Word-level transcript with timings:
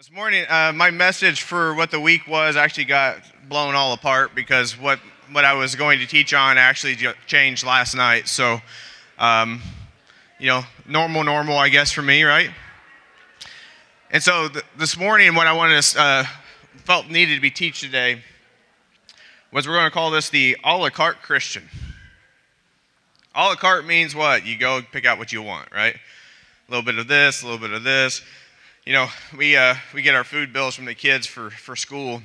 This 0.00 0.10
morning, 0.10 0.46
uh, 0.48 0.72
my 0.74 0.90
message 0.90 1.42
for 1.42 1.74
what 1.74 1.90
the 1.90 2.00
week 2.00 2.26
was 2.26 2.56
actually 2.56 2.86
got 2.86 3.18
blown 3.50 3.74
all 3.74 3.92
apart 3.92 4.34
because 4.34 4.72
what, 4.78 4.98
what 5.30 5.44
I 5.44 5.52
was 5.52 5.74
going 5.74 5.98
to 5.98 6.06
teach 6.06 6.32
on 6.32 6.56
actually 6.56 6.96
changed 7.26 7.66
last 7.66 7.94
night. 7.94 8.26
So, 8.26 8.62
um, 9.18 9.60
you 10.38 10.46
know, 10.46 10.62
normal, 10.88 11.22
normal, 11.22 11.58
I 11.58 11.68
guess, 11.68 11.92
for 11.92 12.00
me, 12.00 12.22
right? 12.22 12.48
And 14.10 14.22
so 14.22 14.48
th- 14.48 14.64
this 14.78 14.96
morning, 14.96 15.34
what 15.34 15.46
I 15.46 15.52
wanted 15.52 15.82
to, 15.82 16.00
uh, 16.00 16.24
felt 16.76 17.10
needed 17.10 17.34
to 17.34 17.42
be 17.42 17.50
teach 17.50 17.82
today 17.82 18.22
was 19.52 19.68
we're 19.68 19.74
going 19.74 19.84
to 19.84 19.90
call 19.90 20.10
this 20.10 20.30
the 20.30 20.56
a 20.64 20.78
la 20.78 20.88
carte 20.88 21.20
Christian. 21.20 21.68
A 23.34 23.48
la 23.48 23.54
carte 23.54 23.84
means 23.84 24.14
what? 24.14 24.46
You 24.46 24.56
go 24.56 24.80
pick 24.80 25.04
out 25.04 25.18
what 25.18 25.30
you 25.30 25.42
want, 25.42 25.70
right? 25.70 25.94
A 25.94 26.70
little 26.70 26.86
bit 26.86 26.96
of 26.96 27.06
this, 27.06 27.42
a 27.42 27.44
little 27.44 27.60
bit 27.60 27.72
of 27.74 27.82
this 27.82 28.22
you 28.90 28.96
know, 28.96 29.06
we, 29.38 29.56
uh, 29.56 29.76
we 29.94 30.02
get 30.02 30.16
our 30.16 30.24
food 30.24 30.52
bills 30.52 30.74
from 30.74 30.84
the 30.84 30.96
kids 30.96 31.24
for, 31.24 31.50
for 31.50 31.76
school. 31.76 32.20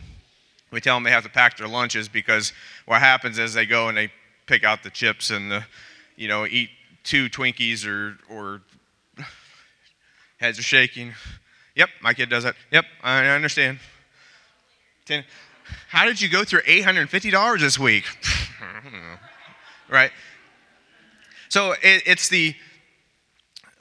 We 0.72 0.82
tell 0.82 0.96
them 0.96 1.04
they 1.04 1.12
have 1.12 1.22
to 1.22 1.30
pack 1.30 1.58
their 1.58 1.68
lunches 1.68 2.10
because 2.10 2.54
what 2.88 3.02
happens 3.02 3.38
is 3.38 3.54
they 3.54 3.68
go 3.68 3.88
and 3.88 3.96
they 3.96 4.12
pick 4.48 4.64
out 4.64 4.82
the 4.82 4.90
chips 4.90 5.30
and 5.30 5.52
the, 5.52 5.64
you 6.16 6.28
know, 6.28 6.48
eat 6.48 6.72
two 7.04 7.30
Twinkies 7.30 7.86
or, 7.86 8.18
or 8.32 8.62
heads 10.40 10.58
are 10.58 10.64
shaking. 10.64 11.14
Yep, 11.76 11.90
my 12.02 12.16
kid 12.16 12.32
does 12.32 12.46
that. 12.46 12.56
Yep, 12.72 12.86
I 13.04 13.28
understand. 13.28 13.78
Ten, 15.06 15.24
how 15.90 16.06
did 16.06 16.20
you 16.20 16.30
go 16.30 16.44
through 16.44 16.62
$850 16.62 17.60
this 17.60 17.78
week? 17.78 18.06
right? 19.88 20.10
So 21.48 21.74
it, 21.74 22.02
it's 22.08 22.28
the 22.28 22.56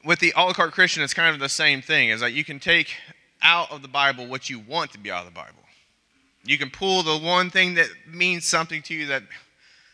with 0.04 0.18
the 0.18 0.32
a 0.36 0.44
la 0.44 0.52
carte 0.52 0.72
Christian, 0.72 1.02
it's 1.02 1.14
kind 1.14 1.32
of 1.32 1.40
the 1.40 1.48
same 1.48 1.82
thing. 1.82 2.10
Is 2.10 2.20
that 2.20 2.32
you 2.32 2.44
can 2.44 2.60
take 2.60 2.94
out 3.42 3.70
of 3.70 3.82
the 3.82 3.88
Bible 3.88 4.26
what 4.26 4.48
you 4.48 4.58
want 4.58 4.92
to 4.92 4.98
be 4.98 5.10
out 5.10 5.26
of 5.26 5.32
the 5.32 5.38
Bible. 5.38 5.60
You 6.44 6.58
can 6.58 6.70
pull 6.70 7.02
the 7.02 7.18
one 7.18 7.50
thing 7.50 7.74
that 7.74 7.88
means 8.06 8.44
something 8.44 8.82
to 8.82 8.94
you 8.94 9.06
that 9.06 9.22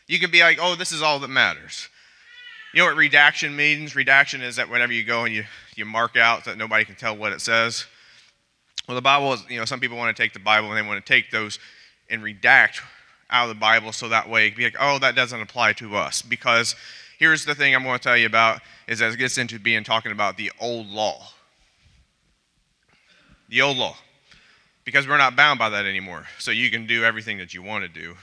you 0.07 0.19
can 0.19 0.31
be 0.31 0.41
like, 0.41 0.57
oh, 0.61 0.75
this 0.75 0.91
is 0.91 1.01
all 1.01 1.19
that 1.19 1.29
matters. 1.29 1.87
You 2.73 2.79
know 2.79 2.85
what 2.85 2.97
redaction 2.97 3.55
means? 3.55 3.95
Redaction 3.95 4.41
is 4.41 4.55
that 4.57 4.69
whenever 4.69 4.93
you 4.93 5.03
go 5.03 5.25
and 5.25 5.33
you, 5.33 5.43
you 5.75 5.85
mark 5.85 6.17
out 6.17 6.45
so 6.45 6.51
that 6.51 6.57
nobody 6.57 6.85
can 6.85 6.95
tell 6.95 7.15
what 7.15 7.33
it 7.33 7.41
says. 7.41 7.85
Well, 8.87 8.95
the 8.95 9.01
Bible 9.01 9.33
is, 9.33 9.43
you 9.49 9.59
know, 9.59 9.65
some 9.65 9.79
people 9.79 9.97
want 9.97 10.15
to 10.15 10.21
take 10.21 10.33
the 10.33 10.39
Bible 10.39 10.69
and 10.69 10.77
they 10.77 10.87
want 10.87 11.05
to 11.05 11.13
take 11.13 11.31
those 11.31 11.59
and 12.09 12.21
redact 12.21 12.81
out 13.29 13.43
of 13.43 13.49
the 13.49 13.59
Bible 13.59 13.91
so 13.91 14.09
that 14.09 14.29
way 14.29 14.47
it 14.47 14.51
can 14.51 14.57
be 14.57 14.63
like, 14.65 14.77
oh, 14.79 14.99
that 14.99 15.15
doesn't 15.15 15.41
apply 15.41 15.73
to 15.73 15.95
us. 15.95 16.21
Because 16.21 16.75
here's 17.21 17.45
the 17.45 17.53
thing 17.53 17.75
I'm 17.75 17.83
going 17.83 17.99
to 17.99 18.03
tell 18.03 18.17
you 18.17 18.25
about 18.25 18.61
is 18.87 18.99
as 18.99 19.13
it 19.13 19.17
gets 19.17 19.37
into 19.37 19.59
being 19.59 19.83
talking 19.83 20.11
about 20.11 20.37
the 20.37 20.51
old 20.59 20.87
law. 20.87 21.21
The 23.47 23.61
old 23.61 23.77
law. 23.77 23.95
Because 24.85 25.07
we're 25.07 25.19
not 25.19 25.35
bound 25.35 25.59
by 25.59 25.69
that 25.69 25.85
anymore. 25.85 26.25
So 26.39 26.49
you 26.49 26.71
can 26.71 26.87
do 26.87 27.03
everything 27.03 27.37
that 27.37 27.53
you 27.53 27.61
want 27.61 27.83
to 27.83 27.87
do. 27.89 28.15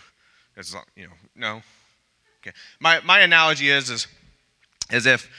It's 0.56 0.74
you 0.96 1.04
know, 1.04 1.12
no. 1.36 1.62
Okay. 2.42 2.50
My 2.80 3.00
my 3.04 3.20
analogy 3.20 3.70
is 3.70 3.88
is 3.88 4.08
as 4.90 5.06
if 5.06 5.30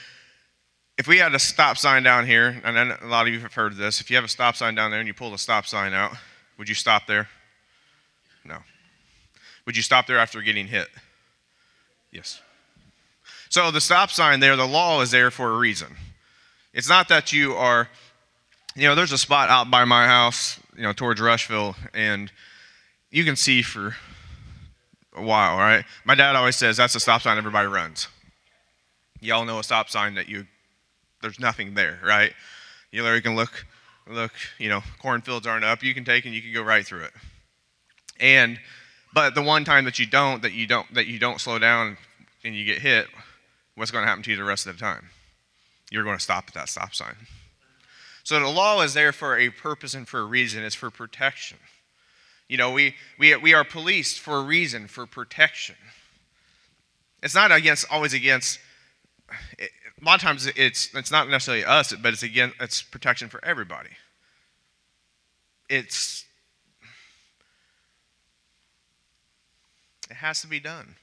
if 0.97 1.07
we 1.07 1.17
had 1.17 1.35
a 1.35 1.39
stop 1.39 1.77
sign 1.77 2.03
down 2.03 2.25
here, 2.25 2.61
and 2.63 2.77
a 2.77 3.07
lot 3.07 3.27
of 3.27 3.33
you 3.33 3.41
have 3.41 3.53
heard 3.53 3.75
this, 3.75 3.99
if 3.99 4.09
you 4.09 4.15
have 4.15 4.23
a 4.23 4.29
stop 4.29 4.55
sign 4.55 4.75
down 4.75 4.91
there 4.91 5.01
and 5.01 5.07
you 5.07 5.13
pull 5.13 5.31
the 5.31 5.37
stop 5.37 5.65
sign 5.65 5.93
out, 5.93 6.13
would 6.57 6.69
you 6.69 6.75
stop 6.75 7.07
there? 7.07 7.27
No. 8.45 8.59
Would 9.65 9.75
you 9.75 9.83
stop 9.83 10.07
there 10.07 10.17
after 10.17 10.41
getting 10.41 10.67
hit? 10.67 10.87
Yes. 12.11 12.41
So 13.49 13.71
the 13.71 13.81
stop 13.81 14.11
sign 14.11 14.39
there, 14.39 14.55
the 14.55 14.67
law 14.67 15.01
is 15.01 15.09
there 15.09 15.31
for 15.31 15.51
a 15.51 15.57
reason. 15.57 15.95
It's 16.71 16.87
not 16.87 17.07
that 17.09 17.33
you 17.33 17.55
are, 17.55 17.89
you 18.75 18.87
know, 18.87 18.93
there's 18.93 19.11
a 19.11 19.17
spot 19.17 19.49
out 19.49 19.71
by 19.71 19.85
my 19.85 20.05
house, 20.05 20.59
you 20.75 20.83
know, 20.83 20.93
towards 20.93 21.19
Rushville, 21.19 21.75
and 21.93 22.31
you 23.09 23.23
can 23.23 23.35
see 23.35 23.63
for 23.63 23.95
a 25.15 25.23
while, 25.23 25.57
right? 25.57 25.83
My 26.05 26.13
dad 26.13 26.35
always 26.35 26.55
says 26.55 26.77
that's 26.77 26.93
a 26.93 26.99
stop 26.99 27.23
sign 27.23 27.39
everybody 27.39 27.67
runs. 27.67 28.07
Y'all 29.19 29.45
know 29.45 29.59
a 29.59 29.63
stop 29.63 29.89
sign 29.89 30.13
that 30.13 30.29
you, 30.29 30.45
there's 31.21 31.39
nothing 31.39 31.73
there, 31.73 31.99
right? 32.05 32.33
You 32.91 33.01
literally 33.01 33.21
can 33.21 33.35
look, 33.35 33.65
look, 34.07 34.31
you 34.59 34.69
know, 34.69 34.81
cornfields 34.99 35.47
aren't 35.47 35.65
up. 35.65 35.83
You 35.83 35.95
can 35.95 36.05
take 36.05 36.25
and 36.25 36.35
you 36.35 36.41
can 36.41 36.53
go 36.53 36.61
right 36.61 36.85
through 36.85 37.01
it. 37.01 37.11
And, 38.19 38.59
but 39.11 39.33
the 39.33 39.41
one 39.41 39.65
time 39.65 39.85
that 39.85 39.97
you 39.97 40.05
don't, 40.05 40.43
that 40.43 40.53
you 40.53 40.67
don't, 40.67 40.93
that 40.93 41.07
you 41.07 41.17
don't 41.17 41.41
slow 41.41 41.57
down 41.57 41.97
and 42.43 42.55
you 42.55 42.63
get 42.63 42.77
hit, 42.77 43.07
what's 43.79 43.91
going 43.91 44.03
to 44.03 44.09
happen 44.09 44.21
to 44.21 44.29
you 44.29 44.35
the 44.35 44.43
rest 44.43 44.67
of 44.67 44.77
the 44.77 44.79
time? 44.79 45.09
You're 45.89 46.03
going 46.03 46.17
to 46.17 46.23
stop 46.23 46.45
at 46.49 46.53
that 46.53 46.67
stop 46.67 46.93
sign. 46.93 47.15
So 48.23 48.37
the 48.37 48.47
law 48.47 48.81
is 48.81 48.93
there 48.93 49.13
for 49.13 49.37
a 49.37 49.49
purpose 49.49 49.93
and 49.93 50.05
for 50.05 50.19
a 50.19 50.25
reason. 50.25 50.63
It's 50.63 50.75
for 50.75 50.91
protection. 50.91 51.57
You 52.49 52.57
know, 52.57 52.71
we, 52.71 52.95
we, 53.17 53.33
we 53.37 53.53
are 53.53 53.63
policed 53.63 54.19
for 54.19 54.35
a 54.35 54.41
reason, 54.41 54.87
for 54.87 55.05
protection. 55.05 55.77
It's 57.23 57.33
not 57.33 57.53
against 57.53 57.85
always 57.89 58.13
against. 58.13 58.59
It, 59.57 59.71
a 60.01 60.05
lot 60.05 60.15
of 60.15 60.21
times 60.21 60.47
it's 60.55 60.93
it's 60.95 61.11
not 61.11 61.29
necessarily 61.29 61.65
us, 61.65 61.93
but 61.93 62.13
it's 62.13 62.23
again 62.23 62.53
it's 62.59 62.81
protection 62.81 63.29
for 63.29 63.43
everybody. 63.43 63.89
It's 65.69 66.25
it 70.09 70.15
has 70.15 70.41
to 70.41 70.47
be 70.47 70.59
done. 70.59 70.95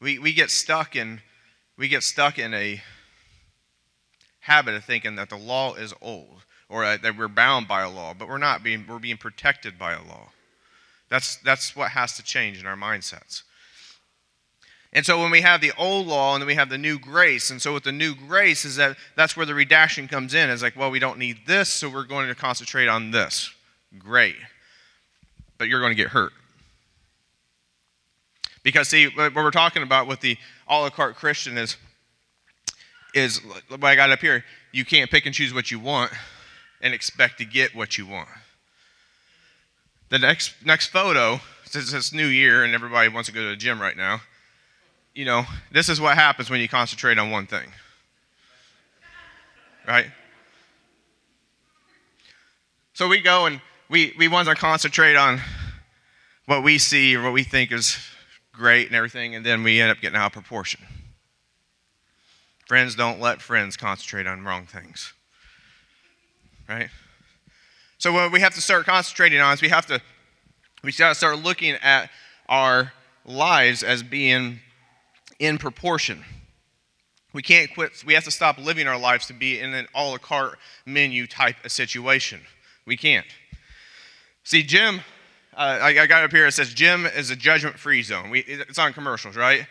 We 0.00 0.18
we 0.18 0.32
get 0.32 0.50
stuck 0.50 0.94
in 0.94 1.20
we 1.76 1.88
get 1.88 2.02
stuck 2.02 2.38
in 2.38 2.54
a 2.54 2.82
habit 4.40 4.74
of 4.74 4.84
thinking 4.84 5.16
that 5.16 5.30
the 5.30 5.36
law 5.36 5.74
is 5.74 5.94
old 6.00 6.44
or 6.68 6.84
uh, 6.84 6.96
that 6.98 7.16
we're 7.16 7.28
bound 7.28 7.68
by 7.68 7.82
a 7.82 7.90
law, 7.90 8.14
but 8.14 8.28
we're 8.28 8.38
not 8.38 8.62
being 8.62 8.86
we're 8.88 8.98
being 8.98 9.16
protected 9.16 9.78
by 9.78 9.92
a 9.92 10.02
law. 10.02 10.30
That's 11.08 11.36
that's 11.36 11.76
what 11.76 11.90
has 11.90 12.16
to 12.16 12.22
change 12.22 12.60
in 12.60 12.66
our 12.66 12.76
mindsets. 12.76 13.42
And 14.94 15.06
so 15.06 15.20
when 15.20 15.30
we 15.30 15.40
have 15.40 15.62
the 15.62 15.72
old 15.78 16.06
law 16.06 16.34
and 16.34 16.42
then 16.42 16.46
we 16.46 16.54
have 16.54 16.68
the 16.68 16.76
new 16.76 16.98
grace, 16.98 17.50
and 17.50 17.62
so 17.62 17.72
with 17.72 17.84
the 17.84 17.92
new 17.92 18.14
grace 18.14 18.64
is 18.64 18.76
that 18.76 18.96
that's 19.16 19.36
where 19.36 19.46
the 19.46 19.54
redaction 19.54 20.06
comes 20.06 20.34
in. 20.34 20.50
It's 20.50 20.62
like, 20.62 20.76
well, 20.76 20.90
we 20.90 20.98
don't 20.98 21.18
need 21.18 21.46
this, 21.46 21.70
so 21.70 21.88
we're 21.88 22.04
going 22.04 22.28
to 22.28 22.34
concentrate 22.34 22.88
on 22.88 23.10
this. 23.10 23.50
Great. 23.98 24.36
But 25.56 25.68
you're 25.68 25.80
going 25.80 25.92
to 25.92 26.02
get 26.02 26.08
hurt. 26.08 26.32
Because, 28.62 28.88
see, 28.88 29.08
what 29.08 29.34
we're 29.34 29.50
talking 29.50 29.82
about 29.82 30.06
with 30.06 30.20
the 30.20 30.36
a 30.68 30.80
la 30.80 30.90
carte 30.90 31.16
Christian 31.16 31.58
is, 31.58 31.76
is 33.14 33.40
what 33.68 33.84
I 33.84 33.94
got 33.94 34.10
up 34.10 34.20
here. 34.20 34.44
You 34.70 34.84
can't 34.84 35.10
pick 35.10 35.26
and 35.26 35.34
choose 35.34 35.52
what 35.52 35.70
you 35.70 35.78
want 35.78 36.12
and 36.80 36.94
expect 36.94 37.38
to 37.38 37.44
get 37.44 37.74
what 37.74 37.98
you 37.98 38.06
want. 38.06 38.28
The 40.10 40.18
next, 40.18 40.54
next 40.64 40.88
photo, 40.88 41.40
since 41.64 41.92
it's 41.92 42.12
new 42.12 42.26
year 42.26 42.64
and 42.64 42.74
everybody 42.74 43.08
wants 43.08 43.28
to 43.28 43.34
go 43.34 43.40
to 43.40 43.48
the 43.48 43.56
gym 43.56 43.80
right 43.80 43.96
now, 43.96 44.20
you 45.14 45.24
know, 45.24 45.44
this 45.70 45.88
is 45.88 46.00
what 46.00 46.16
happens 46.16 46.50
when 46.50 46.60
you 46.60 46.68
concentrate 46.68 47.18
on 47.18 47.30
one 47.30 47.46
thing. 47.46 47.72
Right? 49.86 50.06
So 52.94 53.08
we 53.08 53.20
go 53.20 53.46
and 53.46 53.60
we, 53.88 54.14
we 54.16 54.28
want 54.28 54.48
to 54.48 54.54
concentrate 54.54 55.16
on 55.16 55.40
what 56.46 56.62
we 56.62 56.78
see 56.78 57.16
or 57.16 57.22
what 57.22 57.32
we 57.32 57.42
think 57.42 57.72
is 57.72 57.98
great 58.52 58.86
and 58.86 58.96
everything, 58.96 59.34
and 59.34 59.44
then 59.44 59.62
we 59.62 59.80
end 59.80 59.90
up 59.90 60.00
getting 60.00 60.16
out 60.16 60.26
of 60.26 60.32
proportion. 60.32 60.80
Friends 62.66 62.94
don't 62.94 63.20
let 63.20 63.42
friends 63.42 63.76
concentrate 63.76 64.26
on 64.26 64.44
wrong 64.44 64.66
things. 64.66 65.12
Right? 66.68 66.88
So 67.98 68.12
what 68.12 68.32
we 68.32 68.40
have 68.40 68.54
to 68.54 68.60
start 68.60 68.86
concentrating 68.86 69.40
on 69.40 69.52
is 69.54 69.62
we 69.62 69.68
have 69.68 69.86
to 69.86 70.00
we 70.82 70.92
got 70.92 71.10
to 71.10 71.14
start 71.14 71.38
looking 71.38 71.74
at 71.74 72.10
our 72.48 72.92
lives 73.24 73.82
as 73.84 74.02
being 74.02 74.58
in 75.38 75.58
proportion. 75.58 76.24
We 77.32 77.42
can't 77.42 77.72
quit. 77.72 78.02
We 78.04 78.14
have 78.14 78.24
to 78.24 78.30
stop 78.30 78.58
living 78.58 78.88
our 78.88 78.98
lives 78.98 79.26
to 79.26 79.32
be 79.32 79.60
in 79.60 79.72
an 79.74 79.86
a 79.94 80.04
la 80.04 80.18
carte 80.18 80.58
menu 80.84 81.26
type 81.26 81.64
of 81.64 81.72
situation. 81.72 82.40
We 82.84 82.96
can't. 82.96 83.26
See, 84.44 84.62
gym 84.62 85.02
uh, 85.54 85.78
I, 85.82 86.00
I, 86.00 86.06
got 86.06 86.24
up 86.24 86.30
here. 86.30 86.46
It 86.46 86.52
says 86.52 86.72
gym 86.72 87.06
is 87.06 87.30
a 87.30 87.36
judgment 87.36 87.78
free 87.78 88.02
zone. 88.02 88.30
We, 88.30 88.40
it's 88.40 88.78
on 88.78 88.92
commercials, 88.92 89.36
right? 89.36 89.66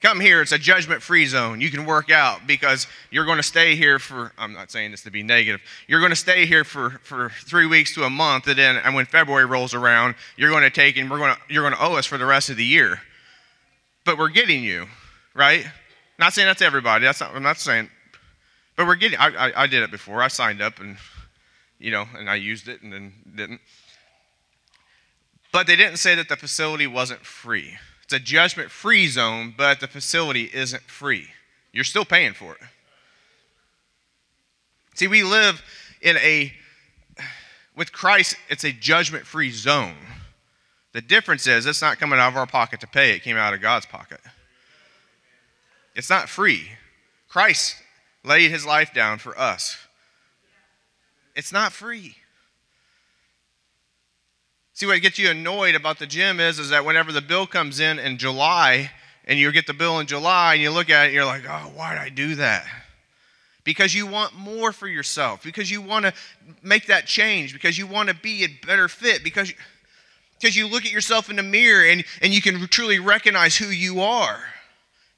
Come 0.00 0.18
here. 0.18 0.40
It's 0.40 0.52
a 0.52 0.58
judgment 0.58 1.02
free 1.02 1.26
zone. 1.26 1.60
You 1.60 1.70
can 1.70 1.84
work 1.84 2.10
out 2.10 2.46
because 2.46 2.86
you're 3.10 3.26
going 3.26 3.36
to 3.36 3.42
stay 3.42 3.76
here 3.76 3.98
for, 3.98 4.32
I'm 4.38 4.54
not 4.54 4.70
saying 4.70 4.92
this 4.92 5.02
to 5.02 5.10
be 5.10 5.22
negative, 5.22 5.60
you're 5.86 6.00
going 6.00 6.10
to 6.10 6.16
stay 6.16 6.46
here 6.46 6.64
for, 6.64 7.00
for 7.02 7.30
three 7.44 7.66
weeks 7.66 7.94
to 7.94 8.04
a 8.04 8.10
month. 8.10 8.46
And 8.46 8.58
then 8.58 8.76
and 8.76 8.94
when 8.94 9.04
February 9.04 9.44
rolls 9.44 9.74
around, 9.74 10.14
you're 10.36 10.48
going 10.48 10.62
to 10.62 10.70
take 10.70 10.96
and 10.96 11.10
we're 11.10 11.18
going 11.18 11.34
to, 11.34 11.40
you're 11.52 11.62
going 11.62 11.74
to 11.74 11.84
owe 11.84 11.96
us 11.96 12.06
for 12.06 12.16
the 12.16 12.24
rest 12.24 12.48
of 12.48 12.56
the 12.56 12.64
year. 12.64 13.00
But 14.06 14.16
we're 14.16 14.30
getting 14.30 14.64
you, 14.64 14.86
right? 15.34 15.66
Not 16.18 16.32
saying 16.32 16.46
that's 16.46 16.62
everybody. 16.62 17.04
That's 17.04 17.20
not, 17.20 17.36
I'm 17.36 17.42
not 17.42 17.58
saying, 17.58 17.90
but 18.76 18.86
we're 18.86 18.94
getting, 18.94 19.18
I, 19.18 19.28
I, 19.28 19.62
I 19.64 19.66
did 19.66 19.82
it 19.82 19.90
before. 19.90 20.22
I 20.22 20.28
signed 20.28 20.62
up 20.62 20.80
and, 20.80 20.96
you 21.78 21.90
know, 21.90 22.06
and 22.16 22.30
I 22.30 22.36
used 22.36 22.68
it 22.68 22.80
and 22.80 22.90
then 22.90 23.12
didn't. 23.34 23.60
But 25.52 25.66
they 25.66 25.76
didn't 25.76 25.98
say 25.98 26.14
that 26.14 26.28
the 26.28 26.36
facility 26.36 26.86
wasn't 26.86 27.24
free. 27.26 27.76
It's 28.04 28.12
a 28.12 28.20
judgment 28.20 28.70
free 28.70 29.08
zone, 29.08 29.54
but 29.56 29.80
the 29.80 29.88
facility 29.88 30.50
isn't 30.52 30.82
free. 30.82 31.28
You're 31.72 31.84
still 31.84 32.04
paying 32.04 32.34
for 32.34 32.52
it. 32.54 32.60
See, 34.94 35.06
we 35.08 35.22
live 35.22 35.62
in 36.02 36.16
a 36.18 36.52
With 37.76 37.92
Christ, 37.92 38.36
it's 38.48 38.64
a 38.64 38.72
judgment 38.72 39.26
free 39.26 39.50
zone. 39.50 39.94
The 40.92 41.00
difference 41.00 41.46
is 41.46 41.66
it's 41.66 41.80
not 41.80 41.98
coming 41.98 42.18
out 42.18 42.28
of 42.28 42.36
our 42.36 42.46
pocket 42.46 42.80
to 42.80 42.86
pay, 42.86 43.12
it 43.12 43.22
came 43.22 43.36
out 43.36 43.54
of 43.54 43.60
God's 43.60 43.86
pocket. 43.86 44.20
It's 45.94 46.10
not 46.10 46.28
free. 46.28 46.70
Christ 47.28 47.76
laid 48.24 48.50
his 48.50 48.66
life 48.66 48.92
down 48.92 49.18
for 49.18 49.38
us. 49.38 49.78
It's 51.36 51.52
not 51.52 51.72
free. 51.72 52.16
See, 54.80 54.86
what 54.86 55.02
gets 55.02 55.18
you 55.18 55.28
annoyed 55.28 55.74
about 55.74 55.98
the 55.98 56.06
gym 56.06 56.40
is, 56.40 56.58
is 56.58 56.70
that 56.70 56.86
whenever 56.86 57.12
the 57.12 57.20
bill 57.20 57.46
comes 57.46 57.80
in 57.80 57.98
in 57.98 58.16
July, 58.16 58.90
and 59.26 59.38
you 59.38 59.52
get 59.52 59.66
the 59.66 59.74
bill 59.74 59.98
in 59.98 60.06
July, 60.06 60.54
and 60.54 60.62
you 60.62 60.70
look 60.70 60.88
at 60.88 61.08
it, 61.08 61.12
you're 61.12 61.26
like, 61.26 61.42
oh, 61.46 61.70
why 61.74 61.92
did 61.92 62.00
I 62.00 62.08
do 62.08 62.36
that? 62.36 62.64
Because 63.62 63.94
you 63.94 64.06
want 64.06 64.34
more 64.34 64.72
for 64.72 64.88
yourself, 64.88 65.42
because 65.42 65.70
you 65.70 65.82
want 65.82 66.06
to 66.06 66.14
make 66.62 66.86
that 66.86 67.04
change, 67.04 67.52
because 67.52 67.76
you 67.76 67.86
want 67.86 68.08
to 68.08 68.14
be 68.14 68.42
a 68.42 68.66
better 68.66 68.88
fit, 68.88 69.22
because 69.22 69.50
you, 69.50 69.54
because 70.40 70.56
you 70.56 70.66
look 70.66 70.86
at 70.86 70.92
yourself 70.92 71.28
in 71.28 71.36
the 71.36 71.42
mirror 71.42 71.84
and, 71.84 72.02
and 72.22 72.32
you 72.32 72.40
can 72.40 72.66
truly 72.68 72.98
recognize 73.00 73.58
who 73.58 73.66
you 73.66 74.00
are. 74.00 74.40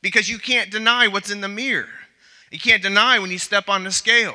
Because 0.00 0.28
you 0.28 0.40
can't 0.40 0.72
deny 0.72 1.06
what's 1.06 1.30
in 1.30 1.40
the 1.40 1.46
mirror. 1.46 1.86
You 2.50 2.58
can't 2.58 2.82
deny 2.82 3.20
when 3.20 3.30
you 3.30 3.38
step 3.38 3.68
on 3.68 3.84
the 3.84 3.92
scale. 3.92 4.34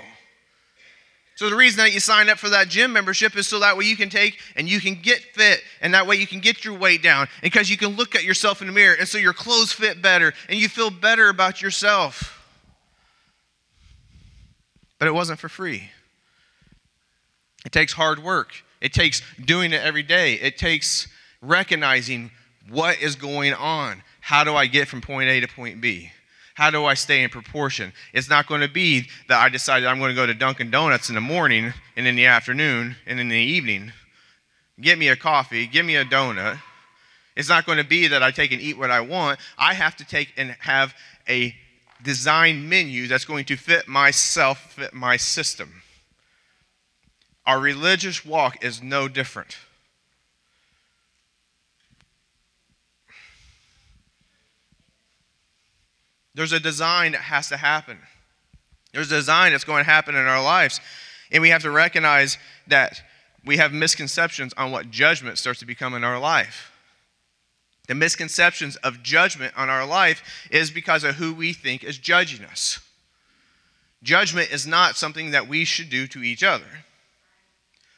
So 1.38 1.52
the 1.52 1.56
reason 1.56 1.78
that 1.78 1.94
you 1.94 2.00
sign 2.00 2.30
up 2.30 2.40
for 2.40 2.50
that 2.50 2.68
gym 2.68 2.92
membership 2.92 3.38
is 3.38 3.46
so 3.46 3.60
that 3.60 3.78
way 3.78 3.86
you 3.86 3.96
can 3.96 4.10
take 4.10 4.40
and 4.56 4.68
you 4.68 4.82
can 4.82 4.96
get 4.96 5.22
fit 5.22 5.62
and 5.82 5.94
that 5.94 6.08
way 6.08 6.16
you 6.16 6.26
can 6.26 6.40
get 6.40 6.66
your 6.66 6.76
weight 6.76 7.04
down 7.04 7.28
because 7.44 7.70
you 7.70 7.78
can 7.78 7.90
look 7.90 8.16
at 8.16 8.24
yourself 8.24 8.60
in 8.60 8.66
the 8.66 8.74
mirror 8.74 8.96
and 8.98 9.08
so 9.08 9.20
your 9.20 9.34
clothes 9.34 9.72
fit 9.72 10.02
better 10.02 10.34
and 10.50 10.60
you 10.60 10.68
feel 10.68 10.90
better 10.90 11.30
about 11.30 11.62
yourself. 11.62 12.44
But 14.98 15.08
it 15.08 15.14
wasn't 15.14 15.38
for 15.40 15.48
free. 15.48 15.92
It 17.68 17.72
takes 17.72 17.94
hard 17.94 18.18
work. 18.24 18.64
It 18.82 18.92
takes 18.92 19.22
doing 19.40 19.74
it 19.74 19.82
every 19.84 20.02
day. 20.02 20.34
It 20.34 20.58
takes 20.58 21.08
recognizing 21.44 22.32
what 22.68 23.00
is 23.00 23.16
going 23.16 23.54
on. 23.54 24.02
How 24.22 24.44
do 24.44 24.56
I 24.56 24.66
get 24.66 24.88
from 24.88 25.02
point 25.02 25.30
A 25.30 25.40
to 25.42 25.48
point 25.48 25.82
B? 25.82 26.10
How 26.58 26.72
do 26.72 26.86
I 26.86 26.96
stay 26.96 27.22
in 27.22 27.30
proportion? 27.30 27.94
It's 28.14 28.32
not 28.32 28.48
going 28.48 28.62
to 28.62 28.68
be 28.68 29.10
that 29.28 29.40
I 29.40 29.48
decided 29.48 29.86
I'm 29.86 30.00
going 30.00 30.10
to 30.10 30.16
go 30.16 30.26
to 30.26 30.34
Dunkin' 30.34 30.72
Donuts 30.72 31.08
in 31.08 31.14
the 31.14 31.22
morning 31.22 31.72
and 31.96 32.08
in 32.08 32.16
the 32.16 32.26
afternoon 32.26 32.96
and 33.06 33.20
in 33.20 33.30
the 33.30 33.38
evening. 33.38 33.94
Get 34.82 34.98
me 34.98 35.10
a 35.10 35.16
coffee, 35.16 35.68
give 35.68 35.86
me 35.86 35.98
a 35.98 36.04
donut. 36.04 36.60
It's 37.36 37.48
not 37.48 37.68
going 37.68 37.78
to 37.78 37.84
be 37.84 38.08
that 38.08 38.24
I 38.24 38.32
take 38.32 38.52
and 38.52 38.60
eat 38.60 38.76
what 38.76 38.90
I 38.90 39.02
want. 39.02 39.40
I 39.56 39.76
have 39.76 39.96
to 39.98 40.04
take 40.04 40.34
and 40.36 40.56
have 40.62 40.96
a 41.30 41.56
design 42.02 42.68
menu 42.68 43.06
that's 43.06 43.26
going 43.26 43.46
to 43.46 43.56
fit 43.56 43.88
myself, 43.88 44.74
fit 44.74 44.96
my 44.96 45.16
system. 45.16 45.84
Our 47.46 47.60
religious 47.60 48.26
walk 48.26 48.64
is 48.64 48.82
no 48.82 49.08
different. 49.08 49.58
There's 56.38 56.54
a 56.54 56.60
design 56.60 57.14
that 57.14 57.22
has 57.22 57.50
to 57.50 57.58
happen. 57.58 57.98
There's 58.94 59.12
a 59.12 59.16
design 59.16 59.54
that's 59.54 59.64
going 59.64 59.84
to 59.84 59.90
happen 59.90 60.14
in 60.14 60.28
our 60.28 60.44
lives. 60.44 60.80
And 61.32 61.42
we 61.42 61.50
have 61.50 61.64
to 61.64 61.72
recognize 61.72 62.38
that 62.68 63.02
we 63.44 63.58
have 63.58 63.74
misconceptions 63.74 64.54
on 64.56 64.72
what 64.72 64.92
judgment 64.92 65.40
starts 65.40 65.62
to 65.62 65.66
become 65.66 65.96
in 65.96 66.04
our 66.04 66.20
life. 66.20 66.72
The 67.88 67.96
misconceptions 67.96 68.76
of 68.78 69.02
judgment 69.02 69.52
on 69.58 69.72
our 69.72 69.84
life 69.84 70.22
is 70.52 70.70
because 70.70 71.04
of 71.04 71.16
who 71.16 71.34
we 71.34 71.54
think 71.54 71.84
is 71.84 71.98
judging 71.98 72.46
us. 72.46 72.82
Judgment 74.04 74.52
is 74.52 74.68
not 74.68 74.96
something 74.96 75.32
that 75.32 75.48
we 75.48 75.66
should 75.66 75.90
do 75.90 76.06
to 76.06 76.22
each 76.22 76.44
other. 76.44 76.84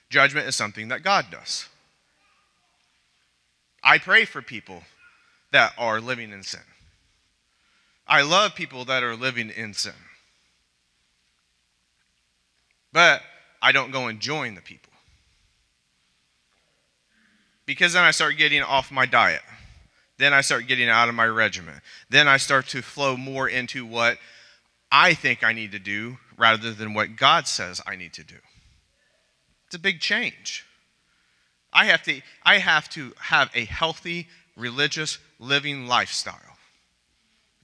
Judgment 0.09 0.47
is 0.47 0.55
something 0.55 0.87
that 0.87 1.03
God 1.03 1.25
does. 1.29 1.67
I 3.83 3.97
pray 3.97 4.23
for 4.23 4.41
people 4.41 4.83
that 5.51 5.73
are 5.77 5.99
living 5.99 6.31
in 6.31 6.43
sin. 6.43 6.61
I 8.09 8.23
love 8.23 8.55
people 8.55 8.85
that 8.85 9.03
are 9.03 9.15
living 9.15 9.51
in 9.51 9.75
sin. 9.75 9.93
But 12.91 13.21
I 13.61 13.71
don't 13.71 13.91
go 13.91 14.07
and 14.07 14.19
join 14.19 14.55
the 14.55 14.61
people. 14.61 14.91
Because 17.67 17.93
then 17.93 18.03
I 18.03 18.09
start 18.09 18.37
getting 18.37 18.63
off 18.63 18.91
my 18.91 19.05
diet. 19.05 19.43
Then 20.17 20.33
I 20.33 20.41
start 20.41 20.65
getting 20.67 20.89
out 20.89 21.07
of 21.07 21.13
my 21.13 21.27
regimen. 21.27 21.81
Then 22.09 22.27
I 22.27 22.37
start 22.37 22.67
to 22.69 22.81
flow 22.81 23.15
more 23.15 23.47
into 23.47 23.85
what 23.85 24.17
I 24.91 25.13
think 25.13 25.43
I 25.43 25.53
need 25.53 25.71
to 25.73 25.79
do 25.79 26.17
rather 26.35 26.73
than 26.73 26.95
what 26.95 27.15
God 27.15 27.47
says 27.47 27.79
I 27.85 27.95
need 27.95 28.13
to 28.13 28.23
do. 28.23 28.35
It's 29.67 29.75
a 29.75 29.79
big 29.79 29.99
change. 29.99 30.65
I 31.71 31.85
have 31.85 32.01
to, 32.03 32.21
I 32.43 32.57
have, 32.57 32.89
to 32.89 33.13
have 33.19 33.51
a 33.53 33.65
healthy, 33.65 34.27
religious 34.57 35.19
living 35.37 35.85
lifestyle. 35.85 36.57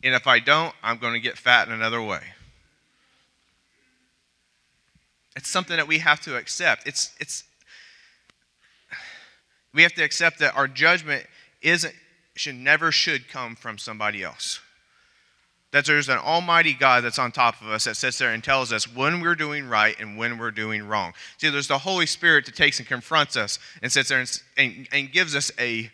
And 0.06 0.14
if 0.14 0.28
I 0.28 0.38
don't, 0.38 0.72
I'm 0.84 1.00
going 1.00 1.14
to 1.14 1.20
get 1.20 1.36
fat 1.36 1.68
in 1.68 1.74
another 1.74 2.00
way. 2.00 2.22
It's 5.36 5.50
something 5.50 5.76
that 5.76 5.88
we 5.88 5.98
have 5.98 6.22
to 6.22 6.38
accept. 6.38 6.88
It's, 6.88 7.14
it's, 7.20 7.44
we 9.74 9.82
have 9.82 9.94
to 9.94 10.04
accept 10.04 10.38
that 10.40 10.56
our 10.56 10.68
judgment 10.68 11.26
isn't, 11.64 11.94
should 12.36 12.54
never 12.54 12.92
should 12.92 13.28
come 13.28 13.56
from 13.56 13.80
somebody 13.80 14.22
else. 14.22 14.60
That 15.72 15.86
there's 15.86 16.08
an 16.08 16.20
almighty 16.20 16.74
God 16.74 17.04
that's 17.04 17.18
on 17.18 17.32
top 17.32 17.60
of 17.60 17.68
us 17.70 17.86
that 17.86 17.98
sits 17.98 18.20
there 18.20 18.32
and 18.32 18.44
tells 18.44 18.72
us 18.72 18.88
when 18.88 19.22
we're 19.22 19.34
doing 19.34 19.68
right 19.68 20.00
and 20.00 20.20
when 20.20 20.38
we're 20.38 20.52
doing 20.52 20.88
wrong. 20.88 21.14
See, 21.38 21.50
there's 21.50 21.68
the 21.68 21.80
Holy 21.80 22.06
Spirit 22.06 22.46
that 22.46 22.56
takes 22.56 22.78
and 22.78 22.88
confronts 22.88 23.36
us 23.36 23.58
and 23.82 23.92
sits 23.92 24.10
there 24.10 24.20
and, 24.20 24.42
and, 24.56 24.88
and 24.92 25.12
gives 25.12 25.36
us 25.36 25.52
a, 25.60 25.90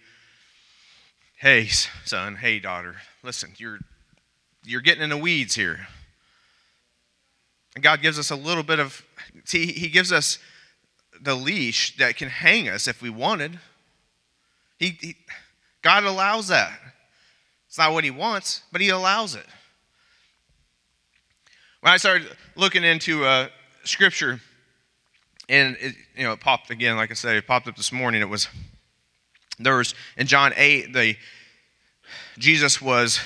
hey, 1.38 1.68
son, 2.04 2.36
hey, 2.36 2.60
daughter, 2.60 2.98
listen, 3.24 3.54
you're, 3.58 3.80
you're 4.64 4.82
getting 4.82 5.04
in 5.04 5.10
the 5.10 5.18
weeds 5.18 5.56
here. 5.56 5.88
And 7.76 7.84
God 7.84 8.02
gives 8.02 8.20
us 8.20 8.32
a 8.32 8.36
little 8.36 8.64
bit 8.64 8.80
of, 8.80 9.04
see, 9.46 9.72
He 9.72 9.88
gives 9.88 10.12
us 10.12 10.40
the 11.22 11.36
leash 11.36 11.98
that 11.98 12.18
can 12.18 12.30
hang 12.30 12.68
us 12.68 12.88
if 12.88 13.02
we 13.02 13.10
wanted. 13.10 13.60
He, 14.78 14.98
he, 15.00 15.16
God 15.82 16.04
allows 16.04 16.48
that. 16.50 16.78
It's 17.68 17.78
not 17.78 17.94
what 17.94 18.04
He 18.04 18.12
wants, 18.12 18.64
but 18.72 18.82
He 18.82 18.90
allows 18.90 19.36
it. 19.36 19.46
When 21.82 21.94
I 21.94 21.98
started 21.98 22.28
looking 22.56 22.84
into 22.84 23.26
uh, 23.26 23.48
Scripture, 23.84 24.42
and 25.50 25.76
it, 25.80 25.96
you 26.16 26.24
know, 26.24 26.34
it 26.34 26.40
popped 26.40 26.70
again, 26.70 26.96
like 26.96 27.12
I 27.12 27.14
said, 27.14 27.36
it 27.36 27.48
popped 27.48 27.68
up 27.68 27.76
this 27.76 27.92
morning. 27.92 28.22
It 28.22 28.30
was 28.30 28.48
there 29.60 29.78
was 29.78 29.96
in 30.18 30.28
John 30.28 30.54
eight, 30.56 30.94
the 30.94 31.16
Jesus 32.38 32.82
was 32.82 33.20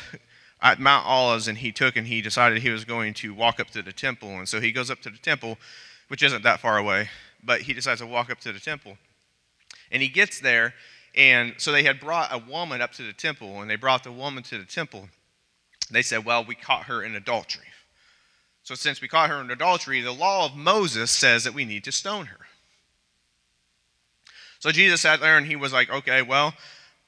at 0.65 0.79
Mount 0.79 1.05
Olives, 1.05 1.47
and 1.47 1.59
he 1.59 1.71
took 1.71 1.95
and 1.95 2.07
he 2.07 2.23
decided 2.23 2.57
he 2.57 2.71
was 2.71 2.85
going 2.85 3.13
to 3.13 3.35
walk 3.35 3.59
up 3.59 3.69
to 3.69 3.83
the 3.83 3.93
temple, 3.93 4.29
and 4.39 4.49
so 4.49 4.59
he 4.59 4.71
goes 4.71 4.89
up 4.89 4.99
to 5.01 5.11
the 5.11 5.17
temple, 5.19 5.59
which 6.07 6.23
isn't 6.23 6.41
that 6.41 6.59
far 6.59 6.79
away, 6.79 7.07
but 7.43 7.61
he 7.61 7.71
decides 7.71 8.01
to 8.01 8.07
walk 8.07 8.31
up 8.31 8.39
to 8.39 8.51
the 8.51 8.59
temple, 8.59 8.97
and 9.91 10.01
he 10.01 10.09
gets 10.09 10.39
there, 10.39 10.73
and 11.13 11.53
so 11.59 11.71
they 11.71 11.83
had 11.83 11.99
brought 11.99 12.33
a 12.33 12.39
woman 12.39 12.81
up 12.81 12.91
to 12.93 13.03
the 13.03 13.13
temple, 13.13 13.61
and 13.61 13.69
they 13.69 13.75
brought 13.75 14.03
the 14.03 14.11
woman 14.11 14.41
to 14.41 14.57
the 14.57 14.65
temple. 14.65 15.07
They 15.91 16.01
said, 16.01 16.25
"Well, 16.25 16.43
we 16.43 16.55
caught 16.55 16.85
her 16.85 17.03
in 17.03 17.15
adultery." 17.15 17.67
So, 18.63 18.73
since 18.73 18.99
we 18.99 19.07
caught 19.07 19.29
her 19.29 19.39
in 19.39 19.51
adultery, 19.51 20.01
the 20.01 20.11
law 20.11 20.47
of 20.47 20.55
Moses 20.55 21.11
says 21.11 21.43
that 21.43 21.53
we 21.53 21.65
need 21.65 21.83
to 21.83 21.91
stone 21.91 22.25
her. 22.25 22.47
So, 24.57 24.71
Jesus 24.71 25.01
sat 25.01 25.19
there 25.19 25.37
and 25.37 25.45
he 25.45 25.55
was 25.55 25.71
like, 25.71 25.91
okay, 25.91 26.23
well, 26.23 26.55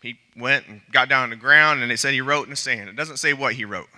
he 0.08 0.18
went 0.38 0.68
and 0.68 0.82
got 0.92 1.10
down 1.10 1.24
on 1.24 1.30
the 1.32 1.36
ground 1.36 1.84
and 1.84 1.92
it 1.92 2.00
said 2.00 2.14
he 2.14 2.22
wrote 2.22 2.46
in 2.46 2.52
the 2.52 2.56
sand. 2.56 2.90
It 2.90 2.96
doesn't 2.96 3.18
say 3.18 3.34
what 3.34 3.54
he 3.54 3.66
wrote. 3.66 3.90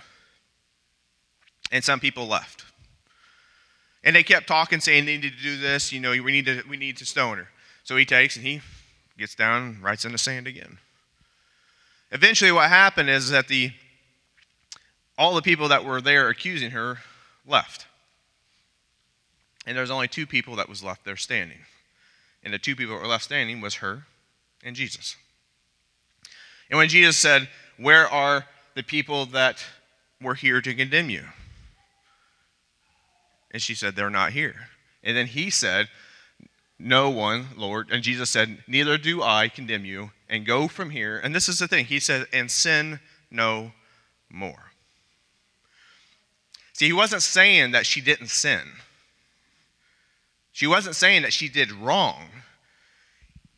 And 1.71 1.83
some 1.83 1.99
people 1.99 2.27
left. 2.27 2.65
And 4.03 4.15
they 4.15 4.23
kept 4.23 4.47
talking, 4.47 4.79
saying 4.79 5.05
they 5.05 5.17
needed 5.17 5.37
to 5.37 5.43
do 5.43 5.57
this, 5.57 5.91
you 5.91 5.99
know, 5.99 6.11
we 6.11 6.31
need 6.31 6.45
to, 6.45 6.63
we 6.67 6.77
need 6.77 6.97
to 6.97 7.05
stone 7.05 7.37
her. 7.37 7.49
So 7.83 7.95
he 7.95 8.05
takes 8.05 8.37
and 8.37 8.45
he 8.45 8.61
gets 9.17 9.35
down 9.35 9.63
and 9.63 9.83
writes 9.83 10.03
in 10.03 10.11
the 10.11 10.17
sand 10.17 10.47
again. 10.47 10.79
Eventually, 12.11 12.51
what 12.51 12.69
happened 12.69 13.09
is 13.09 13.29
that 13.29 13.47
the 13.47 13.71
all 15.17 15.35
the 15.35 15.41
people 15.41 15.67
that 15.67 15.83
were 15.83 16.01
there 16.01 16.29
accusing 16.29 16.71
her 16.71 16.99
left. 17.45 17.85
And 19.67 19.77
there's 19.77 19.91
only 19.91 20.07
two 20.07 20.25
people 20.25 20.55
that 20.55 20.69
was 20.69 20.81
left 20.81 21.03
there 21.03 21.17
standing. 21.17 21.59
And 22.41 22.53
the 22.53 22.57
two 22.57 22.75
people 22.75 22.95
that 22.95 23.01
were 23.01 23.07
left 23.07 23.25
standing 23.25 23.59
was 23.59 23.75
her 23.75 24.05
and 24.63 24.75
Jesus. 24.75 25.17
And 26.69 26.77
when 26.77 26.89
Jesus 26.89 27.17
said, 27.17 27.49
Where 27.77 28.07
are 28.07 28.45
the 28.75 28.83
people 28.83 29.25
that 29.27 29.65
were 30.21 30.35
here 30.35 30.61
to 30.61 30.73
condemn 30.73 31.09
you? 31.09 31.23
And 33.51 33.61
she 33.61 33.75
said, 33.75 33.95
They're 33.95 34.09
not 34.09 34.33
here. 34.33 34.55
And 35.03 35.15
then 35.15 35.27
he 35.27 35.49
said, 35.49 35.89
No 36.77 37.09
one, 37.09 37.47
Lord. 37.57 37.89
And 37.91 38.03
Jesus 38.03 38.29
said, 38.29 38.63
Neither 38.67 38.97
do 38.97 39.23
I 39.23 39.47
condemn 39.47 39.85
you. 39.85 40.11
And 40.29 40.45
go 40.45 40.67
from 40.67 40.91
here. 40.91 41.17
And 41.17 41.33
this 41.33 41.49
is 41.49 41.59
the 41.59 41.67
thing. 41.67 41.85
He 41.85 41.99
said, 41.99 42.27
And 42.31 42.51
sin 42.51 42.99
no 43.31 43.71
more. 44.29 44.71
See, 46.73 46.85
he 46.85 46.93
wasn't 46.93 47.23
saying 47.23 47.71
that 47.71 47.85
she 47.85 47.99
didn't 47.99 48.29
sin. 48.29 48.61
She 50.51 50.67
wasn't 50.67 50.95
saying 50.95 51.23
that 51.23 51.33
she 51.33 51.49
did 51.49 51.71
wrong. 51.71 52.25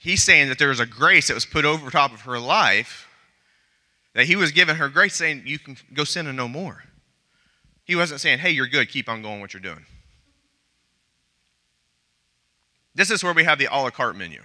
He's 0.02 0.24
saying 0.24 0.50
that 0.50 0.58
there 0.58 0.70
was 0.70 0.80
a 0.80 0.88
grace 0.88 1.28
that 1.28 1.36
was 1.36 1.46
put 1.46 1.64
over 1.64 1.92
top 1.92 2.12
of 2.12 2.22
her 2.22 2.40
life, 2.40 3.08
that 4.16 4.26
he 4.26 4.36
was 4.36 4.52
giving 4.52 4.78
her 4.78 4.90
grace, 4.90 5.14
saying, 5.14 5.44
You 5.46 5.60
can 5.60 5.78
go 5.94 6.06
sin 6.06 6.26
and 6.26 6.36
no 6.36 6.48
more. 6.48 6.84
He 7.86 7.96
wasn't 7.96 8.20
saying, 8.20 8.40
Hey, 8.40 8.50
you're 8.50 8.66
good, 8.66 8.90
keep 8.90 9.08
on 9.08 9.22
going 9.22 9.42
what 9.42 9.54
you're 9.54 9.62
doing. 9.62 9.86
This 12.96 13.12
is 13.12 13.24
where 13.24 13.32
we 13.32 13.44
have 13.44 13.60
the 13.60 13.66
a 13.66 13.78
la 13.78 13.92
carte 13.92 14.16
menu. 14.16 14.42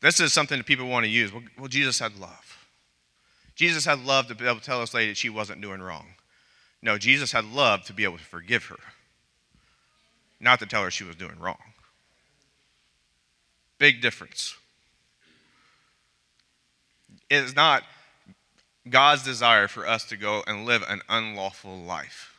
This 0.00 0.20
is 0.20 0.32
something 0.32 0.58
that 0.58 0.64
people 0.64 0.86
want 0.86 1.04
to 1.04 1.10
use. 1.10 1.32
Well, 1.32 1.42
well, 1.58 1.66
Jesus 1.66 1.98
had 1.98 2.16
love. 2.16 2.64
Jesus 3.56 3.84
had 3.84 4.04
love 4.04 4.28
to 4.28 4.36
be 4.36 4.46
able 4.46 4.60
to 4.60 4.64
tell 4.64 4.78
this 4.78 4.94
lady 4.94 5.10
that 5.10 5.18
she 5.18 5.28
wasn't 5.28 5.60
doing 5.60 5.82
wrong. 5.82 6.06
No, 6.80 6.98
Jesus 6.98 7.32
had 7.32 7.44
love 7.44 7.82
to 7.86 7.92
be 7.92 8.04
able 8.04 8.18
to 8.18 8.24
forgive 8.24 8.66
her 8.66 8.78
not 10.38 10.60
to 10.60 10.66
tell 10.66 10.84
her 10.84 10.90
she 10.90 11.04
was 11.04 11.16
doing 11.16 11.38
wrong. 11.40 11.58
Big 13.80 14.02
difference. 14.02 14.54
It 17.30 17.36
is 17.36 17.56
not 17.56 17.82
God's 18.88 19.24
desire 19.24 19.68
for 19.68 19.88
us 19.88 20.04
to 20.04 20.18
go 20.18 20.44
and 20.46 20.66
live 20.66 20.84
an 20.86 21.00
unlawful 21.08 21.78
life. 21.78 22.30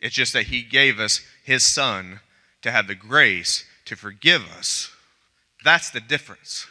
It's 0.00 0.14
just 0.14 0.32
that 0.32 0.46
He 0.48 0.62
gave 0.62 0.98
us 0.98 1.20
His 1.44 1.64
Son 1.64 2.18
to 2.62 2.72
have 2.72 2.88
the 2.88 2.96
grace 2.96 3.64
to 3.84 3.94
forgive 3.94 4.42
us. 4.58 4.90
That's 5.64 5.90
the 5.90 6.00
difference. 6.00 6.66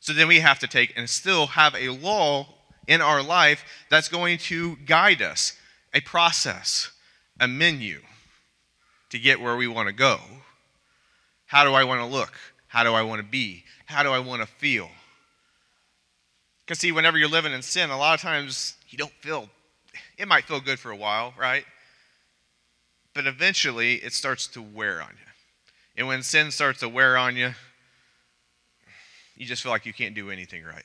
So 0.00 0.12
then 0.12 0.26
we 0.26 0.40
have 0.40 0.58
to 0.58 0.66
take 0.66 0.92
and 0.96 1.08
still 1.08 1.46
have 1.46 1.76
a 1.76 1.90
law 1.90 2.48
in 2.88 3.00
our 3.00 3.22
life 3.22 3.64
that's 3.90 4.08
going 4.08 4.38
to 4.38 4.74
guide 4.86 5.22
us, 5.22 5.52
a 5.94 6.00
process, 6.00 6.90
a 7.38 7.46
menu 7.46 8.00
to 9.10 9.20
get 9.20 9.40
where 9.40 9.56
we 9.56 9.68
want 9.68 9.86
to 9.86 9.94
go. 9.94 10.18
How 11.46 11.64
do 11.64 11.72
I 11.74 11.84
want 11.84 12.00
to 12.00 12.06
look? 12.06 12.32
How 12.68 12.82
do 12.84 12.92
I 12.92 13.02
want 13.02 13.20
to 13.20 13.26
be? 13.26 13.64
How 13.86 14.02
do 14.02 14.10
I 14.10 14.18
want 14.18 14.42
to 14.42 14.48
feel? 14.48 14.88
Because, 16.64 16.78
see, 16.78 16.92
whenever 16.92 17.18
you're 17.18 17.28
living 17.28 17.52
in 17.52 17.62
sin, 17.62 17.90
a 17.90 17.98
lot 17.98 18.14
of 18.14 18.20
times 18.20 18.74
you 18.88 18.96
don't 18.96 19.12
feel, 19.20 19.48
it 20.16 20.26
might 20.26 20.44
feel 20.44 20.60
good 20.60 20.78
for 20.78 20.90
a 20.90 20.96
while, 20.96 21.34
right? 21.38 21.64
But 23.14 23.26
eventually 23.26 23.96
it 23.96 24.12
starts 24.12 24.46
to 24.48 24.62
wear 24.62 25.02
on 25.02 25.10
you. 25.10 25.30
And 25.96 26.08
when 26.08 26.22
sin 26.22 26.50
starts 26.50 26.80
to 26.80 26.88
wear 26.88 27.16
on 27.16 27.36
you, 27.36 27.52
you 29.36 29.46
just 29.46 29.62
feel 29.62 29.72
like 29.72 29.86
you 29.86 29.92
can't 29.92 30.14
do 30.14 30.30
anything 30.30 30.64
right. 30.64 30.84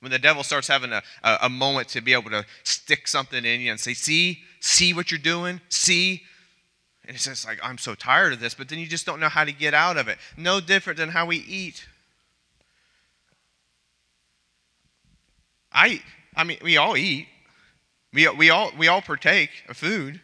When 0.00 0.10
the 0.10 0.18
devil 0.18 0.42
starts 0.42 0.68
having 0.68 0.92
a, 0.92 1.02
a, 1.22 1.38
a 1.42 1.48
moment 1.48 1.88
to 1.88 2.00
be 2.00 2.12
able 2.12 2.30
to 2.30 2.44
stick 2.64 3.08
something 3.08 3.44
in 3.44 3.60
you 3.60 3.70
and 3.70 3.80
say, 3.80 3.94
See, 3.94 4.40
see 4.60 4.92
what 4.92 5.10
you're 5.10 5.18
doing, 5.18 5.60
see. 5.68 6.22
And 7.06 7.14
it's 7.14 7.24
just 7.24 7.46
like, 7.46 7.58
I'm 7.62 7.78
so 7.78 7.94
tired 7.94 8.32
of 8.32 8.40
this, 8.40 8.54
but 8.54 8.68
then 8.68 8.78
you 8.78 8.86
just 8.86 9.06
don't 9.06 9.20
know 9.20 9.28
how 9.28 9.44
to 9.44 9.52
get 9.52 9.74
out 9.74 9.96
of 9.96 10.08
it. 10.08 10.18
No 10.36 10.60
different 10.60 10.98
than 10.98 11.10
how 11.10 11.26
we 11.26 11.36
eat. 11.36 11.86
I, 15.72 16.02
I 16.34 16.44
mean, 16.44 16.58
we 16.62 16.76
all 16.76 16.96
eat. 16.96 17.28
We, 18.12 18.28
we, 18.30 18.50
all, 18.50 18.72
we 18.76 18.88
all 18.88 19.02
partake 19.02 19.50
of 19.68 19.76
food. 19.76 20.20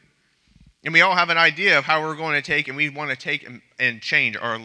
And 0.84 0.92
we 0.92 1.00
all 1.00 1.14
have 1.14 1.30
an 1.30 1.38
idea 1.38 1.78
of 1.78 1.84
how 1.84 2.02
we're 2.02 2.16
going 2.16 2.34
to 2.34 2.42
take, 2.42 2.66
and 2.66 2.76
we 2.76 2.88
want 2.88 3.10
to 3.10 3.16
take 3.16 3.46
and, 3.46 3.60
and 3.78 4.00
change 4.00 4.36
our 4.36 4.58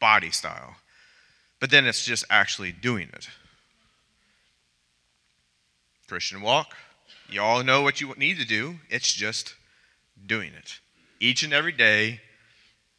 body 0.00 0.30
style. 0.30 0.74
But 1.60 1.70
then 1.70 1.86
it's 1.86 2.04
just 2.04 2.24
actually 2.30 2.72
doing 2.72 3.10
it. 3.12 3.28
Christian 6.08 6.40
walk, 6.40 6.74
you 7.28 7.40
all 7.40 7.62
know 7.62 7.82
what 7.82 8.00
you 8.00 8.12
need 8.16 8.38
to 8.38 8.46
do. 8.46 8.80
It's 8.88 9.12
just 9.12 9.54
doing 10.26 10.50
it. 10.54 10.80
Each 11.20 11.42
and 11.42 11.52
every 11.52 11.72
day, 11.72 12.20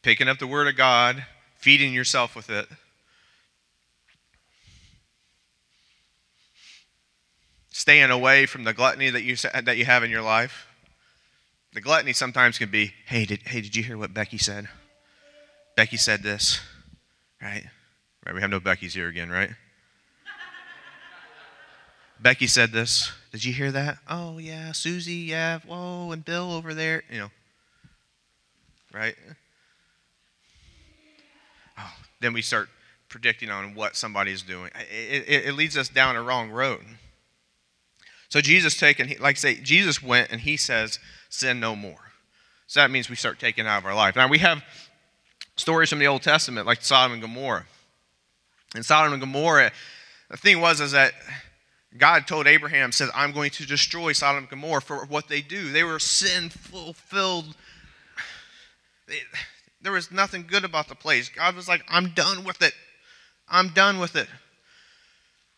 picking 0.04 0.28
up 0.28 0.38
the 0.38 0.48
Word 0.48 0.68
of 0.68 0.78
God, 0.78 1.26
feeding 1.58 1.92
yourself 1.92 2.36
with 2.36 2.50
it. 2.50 2.68
Staying 7.70 8.12
away 8.12 8.46
from 8.46 8.64
the 8.64 8.74
gluttony 8.74 9.10
that 9.10 9.24
you, 9.24 9.36
that 9.36 9.78
you 9.78 9.86
have 9.86 10.04
in 10.04 10.12
your 10.12 10.22
life. 10.22 10.68
The 11.74 11.82
gluttony 11.82 12.14
sometimes 12.14 12.60
can 12.60 12.70
be, 12.70 12.94
hey, 13.08 13.26
did, 13.26 13.40
hey, 13.44 13.62
did 13.62 13.76
you 13.76 13.82
hear 13.82 13.98
what 13.98 14.14
Becky 14.14 14.38
said? 14.38 14.68
Becky 15.76 15.98
said 15.98 16.22
this, 16.22 16.60
right? 17.42 17.64
Right, 18.26 18.36
we 18.36 18.42
have 18.42 18.52
no 18.52 18.60
Becky's 18.60 18.94
here 18.94 19.08
again, 19.08 19.30
right? 19.30 19.50
Becky 22.20 22.46
said 22.46 22.72
this. 22.72 23.12
Did 23.32 23.46
you 23.46 23.54
hear 23.54 23.72
that? 23.72 23.98
Oh, 24.08 24.38
yeah. 24.38 24.74
Susie, 24.74 25.14
yeah. 25.14 25.60
Whoa, 25.66 26.12
and 26.12 26.24
Bill 26.24 26.52
over 26.52 26.74
there. 26.74 27.04
You 27.10 27.20
know, 27.20 27.32
right? 28.94 29.16
Oh, 31.78 31.94
then 32.20 32.34
we 32.34 32.42
start 32.42 32.70
predicting 33.10 33.50
on 33.50 33.76
what 33.76 33.96
somebody 33.96 34.32
is 34.32 34.42
doing. 34.42 34.72
It, 34.90 35.26
it, 35.28 35.46
it, 35.48 35.54
leads 35.54 35.78
us 35.78 35.90
down 35.90 36.16
a 36.16 36.22
wrong 36.22 36.50
road. 36.50 36.82
So 38.30 38.40
Jesus 38.40 38.78
taken, 38.78 39.10
like 39.20 39.36
I 39.36 39.40
say, 39.40 39.56
Jesus 39.56 40.02
went 40.02 40.32
and 40.32 40.40
he 40.40 40.56
says, 40.56 41.00
sin 41.30 41.60
no 41.60 41.76
more. 41.76 42.00
So 42.68 42.80
that 42.80 42.90
means 42.90 43.10
we 43.10 43.18
start 43.18 43.40
taking 43.40 43.68
out 43.68 43.80
of 43.80 43.86
our 43.86 43.94
life. 43.94 44.16
Now 44.16 44.30
we 44.30 44.38
have 44.40 44.64
stories 45.58 45.90
from 45.90 46.00
the 46.00 46.08
Old 46.08 46.22
Testament 46.22 46.66
like 46.66 46.82
Sodom 46.82 47.14
and 47.14 47.22
Gomorrah. 47.22 47.66
And 48.74 48.86
Sodom 48.86 49.12
and 49.12 49.22
Gomorrah, 49.22 49.72
the 50.30 50.38
thing 50.38 50.62
was 50.62 50.80
is 50.80 50.94
that 50.94 51.14
God 51.98 52.26
told 52.26 52.48
Abraham, 52.48 52.94
says, 52.94 53.10
I'm 53.14 53.34
going 53.34 53.52
to 53.52 53.66
destroy 53.66 54.14
Sodom 54.14 54.44
and 54.44 54.50
Gomorrah 54.50 54.82
for 54.82 55.06
what 55.06 55.28
they 55.28 55.42
do. 55.42 55.72
They 55.72 55.84
were 55.84 56.00
sin 56.00 56.50
fulfilled. 56.50 57.56
There 59.82 59.92
was 59.92 60.12
nothing 60.12 60.46
good 60.48 60.64
about 60.64 60.88
the 60.88 60.96
place. 60.96 61.30
God 61.30 61.56
was 61.56 61.68
like, 61.68 61.84
I'm 61.88 62.10
done 62.10 62.44
with 62.44 62.62
it. 62.62 62.74
I'm 63.50 63.70
done 63.70 64.00
with 64.00 64.16
it. 64.16 64.28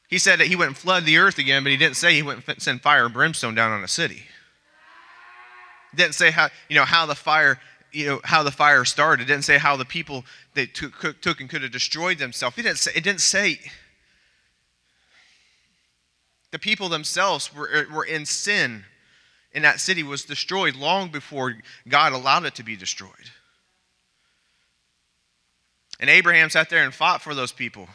He 0.09 0.17
said 0.17 0.39
that 0.39 0.47
he 0.47 0.55
wouldn't 0.55 0.77
flood 0.77 1.05
the 1.05 1.17
earth 1.17 1.39
again, 1.39 1.63
but 1.63 1.71
he 1.71 1.77
didn't 1.77 1.97
say 1.97 2.13
he 2.13 2.21
wouldn't 2.21 2.61
send 2.61 2.81
fire 2.81 3.05
and 3.05 3.13
brimstone 3.13 3.55
down 3.55 3.71
on 3.71 3.83
a 3.83 3.87
city. 3.87 4.23
He 5.91 5.97
didn't 5.97 6.15
say 6.15 6.31
how, 6.31 6.49
you 6.69 6.75
know, 6.75 6.85
how 6.85 7.05
the 7.05 7.15
fire 7.15 7.59
you 7.93 8.07
know 8.07 8.21
how 8.23 8.43
the 8.43 8.51
fire 8.51 8.83
started. 8.83 9.27
Didn't 9.27 9.45
say 9.45 9.57
how 9.57 9.77
the 9.77 9.85
people 9.85 10.25
that 10.55 10.73
took, 10.73 11.21
took 11.21 11.39
and 11.39 11.49
could 11.49 11.61
have 11.61 11.71
destroyed 11.71 12.17
themselves. 12.17 12.57
It 12.57 12.63
didn't 12.63 12.79
say, 12.79 12.91
it 12.95 13.03
didn't 13.03 13.21
say 13.21 13.59
the 16.51 16.59
people 16.59 16.89
themselves 16.89 17.53
were, 17.55 17.69
er, 17.73 17.87
were 17.93 18.03
in 18.03 18.25
sin, 18.25 18.83
and 19.53 19.63
that 19.63 19.79
city 19.79 20.03
was 20.03 20.25
destroyed 20.25 20.75
long 20.75 21.09
before 21.09 21.55
God 21.87 22.13
allowed 22.13 22.45
it 22.45 22.55
to 22.55 22.63
be 22.63 22.75
destroyed. 22.75 23.31
And 25.99 26.09
Abraham 26.09 26.49
sat 26.49 26.69
there 26.69 26.83
and 26.83 26.93
fought 26.93 27.21
for 27.21 27.33
those 27.35 27.51
people 27.51 27.87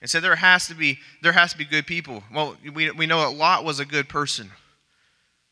and 0.00 0.10
said 0.10 0.22
there 0.22 0.36
has 0.36 0.66
to 0.66 0.74
be 0.74 0.98
there 1.22 1.32
has 1.32 1.52
to 1.52 1.58
be 1.58 1.64
good 1.64 1.86
people. 1.86 2.22
Well, 2.32 2.56
we, 2.74 2.90
we 2.90 3.06
know 3.06 3.20
that 3.20 3.36
Lot 3.36 3.64
was 3.64 3.80
a 3.80 3.86
good 3.86 4.08
person. 4.08 4.50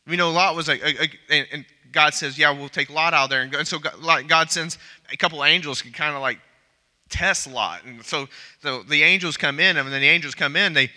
We 0.07 0.17
know 0.17 0.31
Lot 0.31 0.57
was 0.57 0.69
a, 0.69 0.73
a, 0.73 1.11
a 1.31 1.47
and 1.53 1.65
God 1.93 2.15
says, 2.15 2.39
yeah, 2.39 2.51
we'll 2.51 2.69
take 2.69 2.91
Lot 2.91 3.15
out 3.15 3.31
there. 3.31 3.43
And, 3.43 3.55
and 3.55 3.67
so 3.67 3.79
God, 3.79 4.29
God 4.29 4.51
sends 4.51 4.79
a 5.13 5.17
couple 5.17 5.45
angels 5.45 5.83
to 5.83 5.91
kind 5.91 6.15
of 6.15 6.21
like 6.21 6.39
test 7.09 7.51
Lot. 7.51 7.85
And 7.85 8.05
so, 8.05 8.29
so 8.63 8.83
the 8.83 9.03
angels 9.03 9.37
come 9.37 9.61
in, 9.61 9.77
and 9.77 9.91
then 9.93 10.01
the 10.01 10.09
angels 10.09 10.35
come 10.35 10.57
in, 10.57 10.73
they 10.73 10.91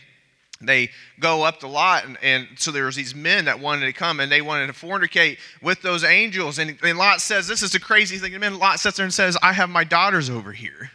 they 0.67 0.89
go 1.19 1.43
up 1.43 1.59
the 1.59 1.67
lot 1.67 2.05
and, 2.05 2.17
and, 2.21 2.47
so 2.57 2.71
there 2.71 2.85
was 2.85 2.95
these 2.95 3.15
men 3.15 3.45
that 3.45 3.59
wanted 3.59 3.85
to 3.85 3.93
come 3.93 4.19
and 4.19 4.31
they 4.31 4.41
wanted 4.41 4.67
to 4.67 4.73
fornicate 4.73 5.37
with 5.61 5.81
those 5.81 6.03
angels. 6.03 6.59
And, 6.59 6.77
and 6.83 6.97
lot 6.97 7.21
says 7.21 7.47
this 7.47 7.61
is 7.61 7.75
a 7.75 7.79
crazy 7.79 8.17
thing 8.17 8.33
and 8.33 8.43
then 8.43 8.59
lot 8.59 8.79
sits 8.79 8.97
there 8.97 9.03
and 9.05 9.13
says 9.13 9.37
i 9.41 9.53
have 9.53 9.69
my 9.69 9.83
daughters 9.83 10.29
over 10.29 10.51
here. 10.51 10.91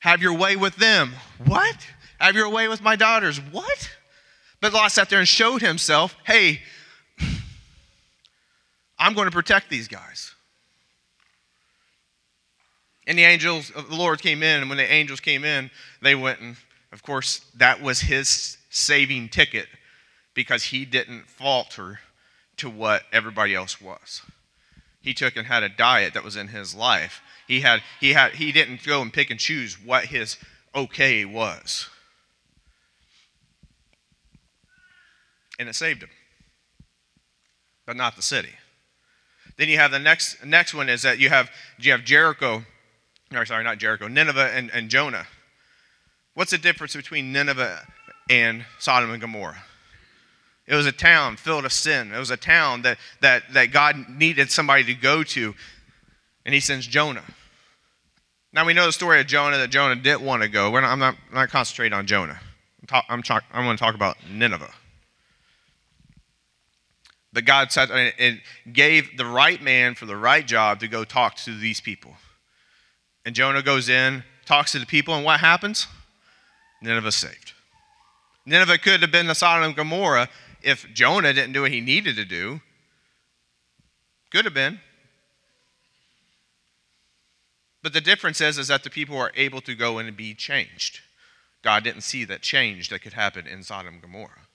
Have 0.00 0.20
your 0.20 0.34
way 0.34 0.56
with 0.56 0.76
them. 0.76 1.12
What? 1.44 1.76
Have 2.18 2.34
your 2.34 2.48
way 2.48 2.68
with 2.68 2.82
my 2.82 2.96
daughters. 2.96 3.38
What? 3.38 3.90
But 4.60 4.72
lot 4.72 4.90
sat 4.92 5.08
there 5.10 5.18
and 5.18 5.28
showed 5.28 5.60
himself 5.60 6.16
hey 6.24 6.60
i'm 8.98 9.14
going 9.14 9.26
to 9.26 9.32
protect 9.32 9.68
these 9.68 9.88
guys. 9.88 10.34
And 13.06 13.18
the 13.18 13.24
angels 13.24 13.70
of 13.70 13.90
the 13.90 13.96
lord 13.96 14.22
came 14.22 14.42
in 14.42 14.60
and 14.60 14.68
when 14.68 14.78
the 14.78 14.90
angels 14.90 15.20
came 15.20 15.44
in 15.44 15.70
they 16.00 16.14
went 16.14 16.40
and 16.40 16.56
of 16.92 17.02
course 17.02 17.40
that 17.56 17.82
was 17.82 18.00
his 18.00 18.58
saving 18.72 19.28
ticket 19.28 19.68
because 20.34 20.64
he 20.64 20.84
didn't 20.84 21.28
falter 21.28 22.00
to 22.56 22.70
what 22.70 23.02
everybody 23.12 23.54
else 23.54 23.80
was. 23.80 24.22
He 25.00 25.14
took 25.14 25.36
and 25.36 25.46
had 25.46 25.62
a 25.62 25.68
diet 25.68 26.14
that 26.14 26.24
was 26.24 26.36
in 26.36 26.48
his 26.48 26.74
life. 26.74 27.20
He 27.46 27.60
had 27.60 27.82
he 28.00 28.14
had 28.14 28.32
he 28.32 28.50
didn't 28.50 28.82
go 28.84 29.02
and 29.02 29.12
pick 29.12 29.30
and 29.30 29.38
choose 29.38 29.74
what 29.74 30.06
his 30.06 30.38
okay 30.74 31.24
was. 31.24 31.88
And 35.58 35.68
it 35.68 35.74
saved 35.74 36.02
him. 36.02 36.10
But 37.84 37.96
not 37.96 38.16
the 38.16 38.22
city. 38.22 38.54
Then 39.58 39.68
you 39.68 39.76
have 39.76 39.90
the 39.90 39.98
next 39.98 40.44
next 40.44 40.72
one 40.72 40.88
is 40.88 41.02
that 41.02 41.18
you 41.18 41.28
have 41.28 41.50
you 41.78 41.92
have 41.92 42.04
Jericho, 42.04 42.64
or 43.34 43.44
sorry, 43.44 43.64
not 43.64 43.78
Jericho, 43.78 44.08
Nineveh 44.08 44.50
and, 44.54 44.70
and 44.70 44.88
Jonah. 44.88 45.26
What's 46.34 46.52
the 46.52 46.58
difference 46.58 46.96
between 46.96 47.32
Nineveh 47.32 47.86
and 48.30 48.64
Sodom 48.78 49.10
and 49.10 49.20
Gomorrah. 49.20 49.62
It 50.66 50.74
was 50.74 50.86
a 50.86 50.92
town 50.92 51.36
filled 51.36 51.64
with 51.64 51.72
sin. 51.72 52.12
It 52.12 52.18
was 52.18 52.30
a 52.30 52.36
town 52.36 52.82
that, 52.82 52.98
that, 53.20 53.42
that 53.52 53.72
God 53.72 54.08
needed 54.08 54.50
somebody 54.50 54.84
to 54.84 54.94
go 54.94 55.22
to. 55.24 55.54
And 56.44 56.54
he 56.54 56.60
sends 56.60 56.86
Jonah. 56.86 57.24
Now 58.52 58.64
we 58.64 58.74
know 58.74 58.86
the 58.86 58.92
story 58.92 59.20
of 59.20 59.26
Jonah 59.26 59.58
that 59.58 59.70
Jonah 59.70 59.96
didn't 59.96 60.22
want 60.22 60.42
to 60.42 60.48
go. 60.48 60.70
Not, 60.72 60.84
I'm 60.84 60.98
not, 60.98 61.16
I'm 61.30 61.34
not 61.34 61.48
concentrating 61.50 61.96
on 61.96 62.06
Jonah. 62.06 62.38
I'm, 62.80 62.86
talk, 62.86 63.04
I'm, 63.08 63.22
talk, 63.22 63.44
I'm 63.52 63.64
going 63.64 63.76
to 63.76 63.82
talk 63.82 63.94
about 63.94 64.16
Nineveh. 64.30 64.70
But 67.32 67.44
God 67.44 67.72
said 67.72 67.90
and 67.90 68.40
gave 68.72 69.16
the 69.16 69.24
right 69.24 69.60
man 69.62 69.94
for 69.94 70.04
the 70.04 70.16
right 70.16 70.46
job 70.46 70.80
to 70.80 70.88
go 70.88 71.02
talk 71.02 71.36
to 71.36 71.56
these 71.56 71.80
people. 71.80 72.12
And 73.24 73.34
Jonah 73.34 73.62
goes 73.62 73.88
in, 73.88 74.22
talks 74.44 74.72
to 74.72 74.78
the 74.78 74.86
people, 74.86 75.14
and 75.14 75.24
what 75.24 75.40
happens? 75.40 75.86
Nineveh 76.82 77.12
saved. 77.12 77.51
Nineveh 78.44 78.78
could 78.78 79.02
have 79.02 79.12
been 79.12 79.26
the 79.28 79.34
Sodom 79.34 79.64
and 79.64 79.76
Gomorrah 79.76 80.28
if 80.62 80.92
Jonah 80.92 81.32
didn't 81.32 81.52
do 81.52 81.62
what 81.62 81.70
he 81.70 81.80
needed 81.80 82.16
to 82.16 82.24
do. 82.24 82.60
Could 84.30 84.44
have 84.44 84.54
been. 84.54 84.80
But 87.82 87.92
the 87.92 88.00
difference 88.00 88.40
is, 88.40 88.58
is 88.58 88.68
that 88.68 88.84
the 88.84 88.90
people 88.90 89.18
are 89.18 89.32
able 89.34 89.60
to 89.62 89.74
go 89.74 89.98
and 89.98 90.16
be 90.16 90.34
changed. 90.34 91.00
God 91.62 91.84
didn't 91.84 92.02
see 92.02 92.24
that 92.24 92.42
change 92.42 92.88
that 92.88 93.00
could 93.00 93.12
happen 93.12 93.46
in 93.46 93.62
Sodom 93.62 93.94
and 93.94 94.02
Gomorrah. 94.02 94.46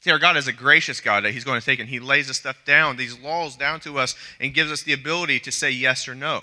See, 0.00 0.10
our 0.10 0.18
God 0.18 0.36
is 0.36 0.48
a 0.48 0.52
gracious 0.52 1.00
God 1.00 1.24
that 1.24 1.32
He's 1.32 1.44
going 1.44 1.60
to 1.60 1.64
take 1.64 1.78
and 1.78 1.88
He 1.88 2.00
lays 2.00 2.28
this 2.28 2.36
stuff 2.36 2.58
down, 2.66 2.96
these 2.96 3.18
laws 3.18 3.56
down 3.56 3.80
to 3.80 3.98
us, 3.98 4.14
and 4.38 4.52
gives 4.52 4.70
us 4.70 4.82
the 4.82 4.92
ability 4.92 5.40
to 5.40 5.52
say 5.52 5.70
yes 5.70 6.08
or 6.08 6.14
no. 6.14 6.42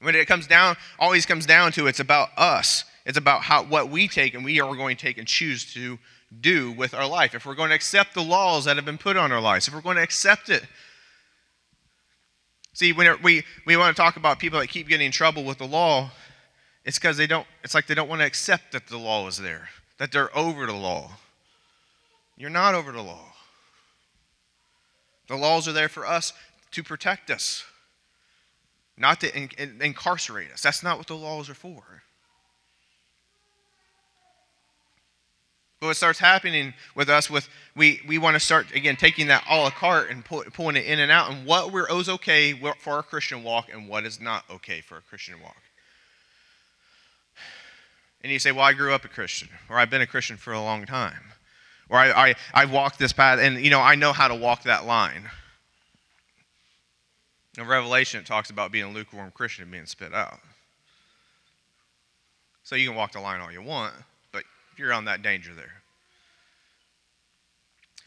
When 0.00 0.14
it 0.14 0.28
comes 0.28 0.46
down, 0.46 0.76
always 0.98 1.26
comes 1.26 1.46
down 1.46 1.72
to 1.72 1.86
it's 1.86 1.98
about 1.98 2.28
us. 2.36 2.84
It's 3.04 3.18
about 3.18 3.42
how 3.42 3.64
what 3.64 3.90
we 3.90 4.08
take 4.08 4.34
and 4.34 4.44
we 4.44 4.60
are 4.60 4.74
going 4.74 4.96
to 4.96 5.02
take 5.02 5.18
and 5.18 5.28
choose 5.28 5.72
to 5.74 5.98
do 6.40 6.72
with 6.72 6.94
our 6.94 7.06
life. 7.06 7.34
If 7.34 7.44
we're 7.46 7.54
going 7.54 7.68
to 7.68 7.74
accept 7.74 8.14
the 8.14 8.22
laws 8.22 8.64
that 8.64 8.76
have 8.76 8.84
been 8.84 8.98
put 8.98 9.16
on 9.16 9.30
our 9.30 9.40
lives, 9.40 9.68
if 9.68 9.74
we're 9.74 9.82
going 9.82 9.96
to 9.96 10.02
accept 10.02 10.48
it. 10.48 10.64
See, 12.72 12.92
when 12.92 13.22
we, 13.22 13.44
we 13.66 13.76
want 13.76 13.94
to 13.96 14.02
talk 14.02 14.16
about 14.16 14.38
people 14.38 14.58
that 14.58 14.68
keep 14.68 14.88
getting 14.88 15.06
in 15.06 15.12
trouble 15.12 15.44
with 15.44 15.58
the 15.58 15.66
law, 15.66 16.10
it's 16.84 16.98
because 16.98 17.16
they 17.16 17.26
don't, 17.26 17.46
it's 17.62 17.74
like 17.74 17.86
they 17.86 17.94
don't 17.94 18.08
want 18.08 18.20
to 18.20 18.26
accept 18.26 18.72
that 18.72 18.88
the 18.88 18.98
law 18.98 19.28
is 19.28 19.38
there 19.38 19.68
that 19.98 20.10
they're 20.12 20.36
over 20.36 20.66
the 20.66 20.72
law. 20.72 21.12
You're 22.36 22.50
not 22.50 22.74
over 22.74 22.92
the 22.92 23.02
law. 23.02 23.32
The 25.28 25.36
laws 25.36 25.68
are 25.68 25.72
there 25.72 25.88
for 25.88 26.06
us 26.06 26.32
to 26.72 26.82
protect 26.82 27.30
us, 27.30 27.64
not 28.98 29.20
to 29.20 29.36
in, 29.36 29.50
in, 29.56 29.80
incarcerate 29.80 30.50
us. 30.52 30.62
That's 30.62 30.82
not 30.82 30.98
what 30.98 31.06
the 31.06 31.16
laws 31.16 31.48
are 31.48 31.54
for. 31.54 32.02
But 35.84 35.88
what 35.88 35.96
starts 35.98 36.18
happening 36.18 36.72
with 36.94 37.10
us, 37.10 37.28
with 37.28 37.46
we, 37.76 38.00
we 38.08 38.16
want 38.16 38.36
to 38.36 38.40
start 38.40 38.74
again 38.74 38.96
taking 38.96 39.26
that 39.26 39.44
a 39.50 39.58
la 39.58 39.68
carte 39.68 40.10
and 40.10 40.24
pull, 40.24 40.42
pulling 40.44 40.76
it 40.76 40.86
in 40.86 40.98
and 40.98 41.12
out, 41.12 41.30
and 41.30 41.44
what 41.44 41.72
we're 41.72 41.86
oh 41.90 42.00
is 42.00 42.08
okay 42.08 42.54
for 42.78 42.94
our 42.94 43.02
Christian 43.02 43.44
walk 43.44 43.68
and 43.70 43.86
what 43.86 44.06
is 44.06 44.18
not 44.18 44.44
okay 44.48 44.80
for 44.80 44.96
a 44.96 45.02
Christian 45.02 45.42
walk. 45.42 45.58
And 48.22 48.32
you 48.32 48.38
say, 48.38 48.50
Well, 48.50 48.64
I 48.64 48.72
grew 48.72 48.94
up 48.94 49.04
a 49.04 49.08
Christian, 49.08 49.50
or 49.68 49.76
I've 49.76 49.90
been 49.90 50.00
a 50.00 50.06
Christian 50.06 50.38
for 50.38 50.54
a 50.54 50.58
long 50.62 50.86
time, 50.86 51.20
or 51.90 51.98
I, 51.98 52.28
I, 52.30 52.34
I've 52.54 52.70
walked 52.70 52.98
this 52.98 53.12
path, 53.12 53.38
and 53.38 53.62
you 53.62 53.68
know, 53.68 53.80
I 53.82 53.94
know 53.94 54.14
how 54.14 54.28
to 54.28 54.34
walk 54.34 54.62
that 54.62 54.86
line. 54.86 55.28
In 57.58 57.66
Revelation, 57.66 58.20
it 58.20 58.26
talks 58.26 58.48
about 58.48 58.72
being 58.72 58.86
a 58.86 58.90
lukewarm 58.90 59.32
Christian 59.32 59.64
and 59.64 59.70
being 59.72 59.84
spit 59.84 60.14
out. 60.14 60.40
So 62.62 62.74
you 62.74 62.88
can 62.88 62.96
walk 62.96 63.12
the 63.12 63.20
line 63.20 63.42
all 63.42 63.52
you 63.52 63.60
want, 63.60 63.92
you're 64.78 64.92
on 64.92 65.06
that 65.06 65.22
danger 65.22 65.54
there. 65.54 65.82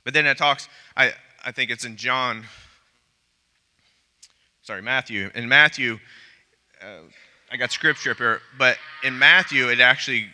But 0.04 0.14
then 0.14 0.26
it 0.26 0.38
talks, 0.38 0.70
I, 0.96 1.12
I 1.46 1.52
think 1.52 1.70
it's 1.70 1.84
in 1.84 1.98
John, 1.98 2.46
sorry, 4.62 4.82
Matthew. 4.82 5.30
In 5.36 5.50
Matthew, 5.50 6.00
uh, 6.82 7.02
I 7.52 7.58
got 7.58 7.72
scripture 7.72 8.12
up 8.12 8.18
here, 8.18 8.42
but 8.58 8.78
in 9.04 9.20
Matthew, 9.20 9.70
it 9.70 9.80
actually, 9.80 10.28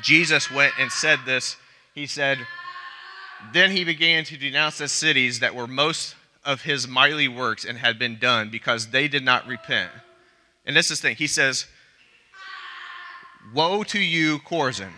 Jesus 0.00 0.50
went 0.50 0.72
and 0.78 0.90
said 0.90 1.20
this. 1.26 1.56
He 1.94 2.06
said, 2.06 2.38
Then 3.52 3.70
he 3.70 3.84
began 3.84 4.24
to 4.24 4.38
denounce 4.38 4.78
the 4.78 4.88
cities 4.88 5.40
that 5.40 5.54
were 5.54 5.66
most 5.66 6.14
of 6.44 6.62
his 6.62 6.88
mighty 6.88 7.28
works 7.28 7.64
and 7.64 7.78
had 7.78 7.98
been 7.98 8.18
done 8.18 8.48
because 8.50 8.88
they 8.88 9.06
did 9.06 9.24
not 9.24 9.46
repent. 9.46 9.90
And 10.64 10.74
this 10.74 10.90
is 10.90 11.00
the 11.00 11.08
thing. 11.08 11.16
He 11.16 11.26
says, 11.26 11.66
Woe 13.54 13.82
to 13.84 14.00
you, 14.00 14.38
Chorazin! 14.38 14.92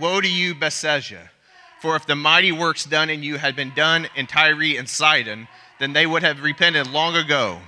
Woe 0.00 0.20
to 0.20 0.28
you, 0.28 0.54
Bethsaida! 0.54 1.30
For 1.80 1.96
if 1.96 2.06
the 2.06 2.14
mighty 2.14 2.52
works 2.52 2.84
done 2.84 3.10
in 3.10 3.22
you 3.22 3.38
had 3.38 3.56
been 3.56 3.72
done 3.74 4.08
in 4.14 4.26
Tyre 4.26 4.78
and 4.78 4.88
Sidon, 4.88 5.48
then 5.80 5.92
they 5.92 6.06
would 6.06 6.22
have 6.22 6.42
repented 6.42 6.86
long 6.86 7.16
ago 7.16 7.58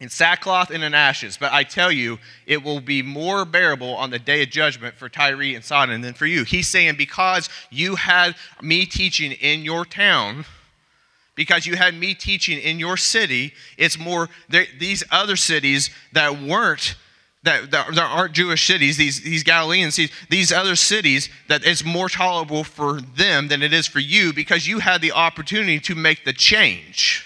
in 0.00 0.08
sackcloth 0.08 0.70
and 0.70 0.84
in 0.84 0.94
ashes. 0.94 1.36
But 1.36 1.52
I 1.52 1.62
tell 1.62 1.90
you, 1.90 2.18
it 2.46 2.62
will 2.62 2.80
be 2.80 3.02
more 3.02 3.44
bearable 3.44 3.94
on 3.94 4.10
the 4.10 4.18
day 4.18 4.42
of 4.42 4.50
judgment 4.50 4.96
for 4.96 5.08
Tyre 5.08 5.54
and 5.54 5.64
Sidon 5.64 6.00
than 6.00 6.14
for 6.14 6.26
you. 6.26 6.44
He's 6.44 6.68
saying, 6.68 6.96
because 6.96 7.48
you 7.70 7.96
had 7.96 8.34
me 8.60 8.86
teaching 8.86 9.32
in 9.32 9.62
your 9.62 9.84
town, 9.84 10.44
because 11.34 11.66
you 11.66 11.76
had 11.76 11.94
me 11.94 12.14
teaching 12.14 12.58
in 12.58 12.78
your 12.78 12.96
city, 12.96 13.54
it's 13.76 13.98
more, 13.98 14.28
these 14.48 15.04
other 15.10 15.36
cities 15.36 15.90
that 16.12 16.40
weren't. 16.40 16.96
That, 17.48 17.70
that, 17.70 17.94
that 17.94 18.10
aren't 18.10 18.34
Jewish 18.34 18.66
cities, 18.66 18.98
these, 18.98 19.22
these 19.22 19.42
Galilean 19.42 19.90
cities, 19.90 20.14
these 20.28 20.52
other 20.52 20.76
cities, 20.76 21.30
that 21.48 21.64
it's 21.64 21.82
more 21.82 22.10
tolerable 22.10 22.62
for 22.62 23.00
them 23.00 23.48
than 23.48 23.62
it 23.62 23.72
is 23.72 23.86
for 23.86 24.00
you 24.00 24.34
because 24.34 24.66
you 24.66 24.80
had 24.80 25.00
the 25.00 25.12
opportunity 25.12 25.80
to 25.80 25.94
make 25.94 26.26
the 26.26 26.34
change 26.34 27.24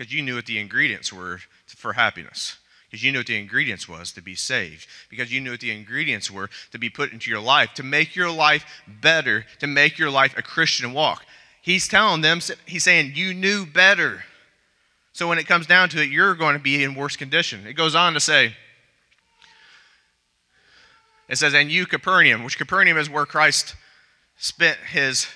because 0.00 0.14
you 0.14 0.22
knew 0.22 0.36
what 0.36 0.46
the 0.46 0.60
ingredients 0.60 1.12
were 1.12 1.40
for 1.66 1.92
happiness. 1.92 2.56
Because 2.88 3.04
you 3.04 3.10
knew 3.10 3.18
what 3.18 3.26
the 3.26 3.38
ingredients 3.38 3.88
was 3.88 4.12
to 4.12 4.22
be 4.22 4.34
saved. 4.36 4.86
Because 5.10 5.32
you 5.32 5.40
knew 5.40 5.50
what 5.50 5.60
the 5.60 5.72
ingredients 5.72 6.30
were 6.30 6.48
to 6.70 6.78
be 6.78 6.88
put 6.88 7.12
into 7.12 7.30
your 7.30 7.40
life, 7.40 7.74
to 7.74 7.82
make 7.82 8.14
your 8.14 8.30
life 8.30 8.64
better, 8.86 9.44
to 9.58 9.66
make 9.66 9.98
your 9.98 10.10
life 10.10 10.34
a 10.38 10.42
Christian 10.42 10.92
walk. 10.92 11.24
He's 11.60 11.88
telling 11.88 12.22
them, 12.22 12.40
he's 12.64 12.84
saying, 12.84 13.12
you 13.14 13.34
knew 13.34 13.66
better. 13.66 14.24
So 15.12 15.28
when 15.28 15.38
it 15.38 15.46
comes 15.46 15.66
down 15.66 15.88
to 15.90 16.02
it, 16.02 16.08
you're 16.08 16.34
going 16.34 16.56
to 16.56 16.62
be 16.62 16.82
in 16.82 16.94
worse 16.94 17.16
condition. 17.16 17.66
It 17.66 17.74
goes 17.74 17.94
on 17.94 18.14
to 18.14 18.20
say, 18.20 18.54
it 21.28 21.36
says, 21.36 21.54
and 21.54 21.70
you, 21.70 21.86
Capernaum, 21.86 22.42
which 22.44 22.58
Capernaum 22.58 22.98
is 22.98 23.08
where 23.08 23.26
Christ 23.26 23.76
spent 24.36 24.78
his 24.78 25.28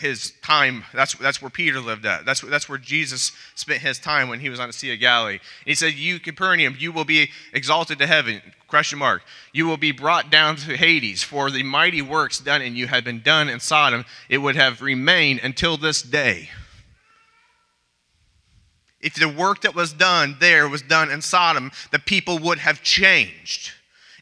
his 0.00 0.32
time. 0.42 0.84
That's, 0.92 1.14
that's 1.14 1.40
where 1.40 1.50
Peter 1.50 1.80
lived 1.80 2.06
at. 2.06 2.24
That's, 2.24 2.40
that's 2.40 2.68
where 2.68 2.78
Jesus 2.78 3.32
spent 3.54 3.80
his 3.80 3.98
time 3.98 4.28
when 4.28 4.40
he 4.40 4.48
was 4.48 4.58
on 4.58 4.68
the 4.68 4.72
Sea 4.72 4.94
of 4.94 5.00
Galilee. 5.00 5.34
And 5.34 5.66
he 5.66 5.74
said, 5.74 5.94
You, 5.94 6.18
Capernaum, 6.18 6.76
you 6.78 6.90
will 6.90 7.04
be 7.04 7.30
exalted 7.52 7.98
to 7.98 8.06
heaven. 8.06 8.40
Question 8.66 8.98
mark. 8.98 9.22
You 9.52 9.66
will 9.66 9.76
be 9.76 9.92
brought 9.92 10.30
down 10.30 10.56
to 10.56 10.76
Hades, 10.76 11.22
for 11.22 11.50
the 11.50 11.62
mighty 11.62 12.02
works 12.02 12.38
done 12.38 12.62
in 12.62 12.76
you 12.76 12.86
had 12.86 13.04
been 13.04 13.20
done 13.20 13.48
in 13.48 13.60
Sodom. 13.60 14.04
It 14.28 14.38
would 14.38 14.56
have 14.56 14.80
remained 14.80 15.40
until 15.42 15.76
this 15.76 16.02
day. 16.02 16.50
If 19.00 19.14
the 19.14 19.28
work 19.28 19.62
that 19.62 19.74
was 19.74 19.92
done 19.92 20.36
there 20.40 20.68
was 20.68 20.82
done 20.82 21.10
in 21.10 21.22
Sodom, 21.22 21.72
the 21.90 21.98
people 21.98 22.38
would 22.38 22.58
have 22.58 22.82
changed, 22.82 23.72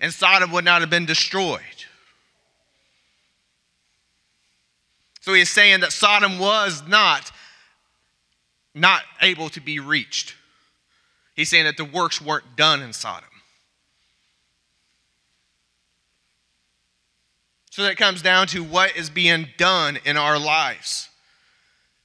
and 0.01 0.13
Sodom 0.13 0.53
would 0.53 0.65
not 0.65 0.81
have 0.81 0.91
been 0.91 1.07
destroyed. 1.07 1.63
So 5.21 5.35
he 5.35 5.43
is 5.43 5.51
saying 5.51 5.81
that 5.81 5.93
Sodom 5.93 6.39
was 6.39 6.83
not 6.87 7.33
not 8.75 9.03
able 9.21 9.49
to 9.51 9.61
be 9.61 9.81
reached. 9.81 10.35
He's 11.35 11.49
saying 11.49 11.65
that 11.65 11.77
the 11.77 11.85
works 11.85 12.21
weren't 12.21 12.57
done 12.57 12.81
in 12.81 12.93
Sodom. 12.93 13.29
So 17.71 17.83
that 17.83 17.97
comes 17.97 18.23
down 18.23 18.47
to 18.49 18.65
what 18.65 18.97
is 18.97 19.11
being 19.11 19.49
done 19.57 19.99
in 20.05 20.17
our 20.17 20.39
lives. 20.39 21.08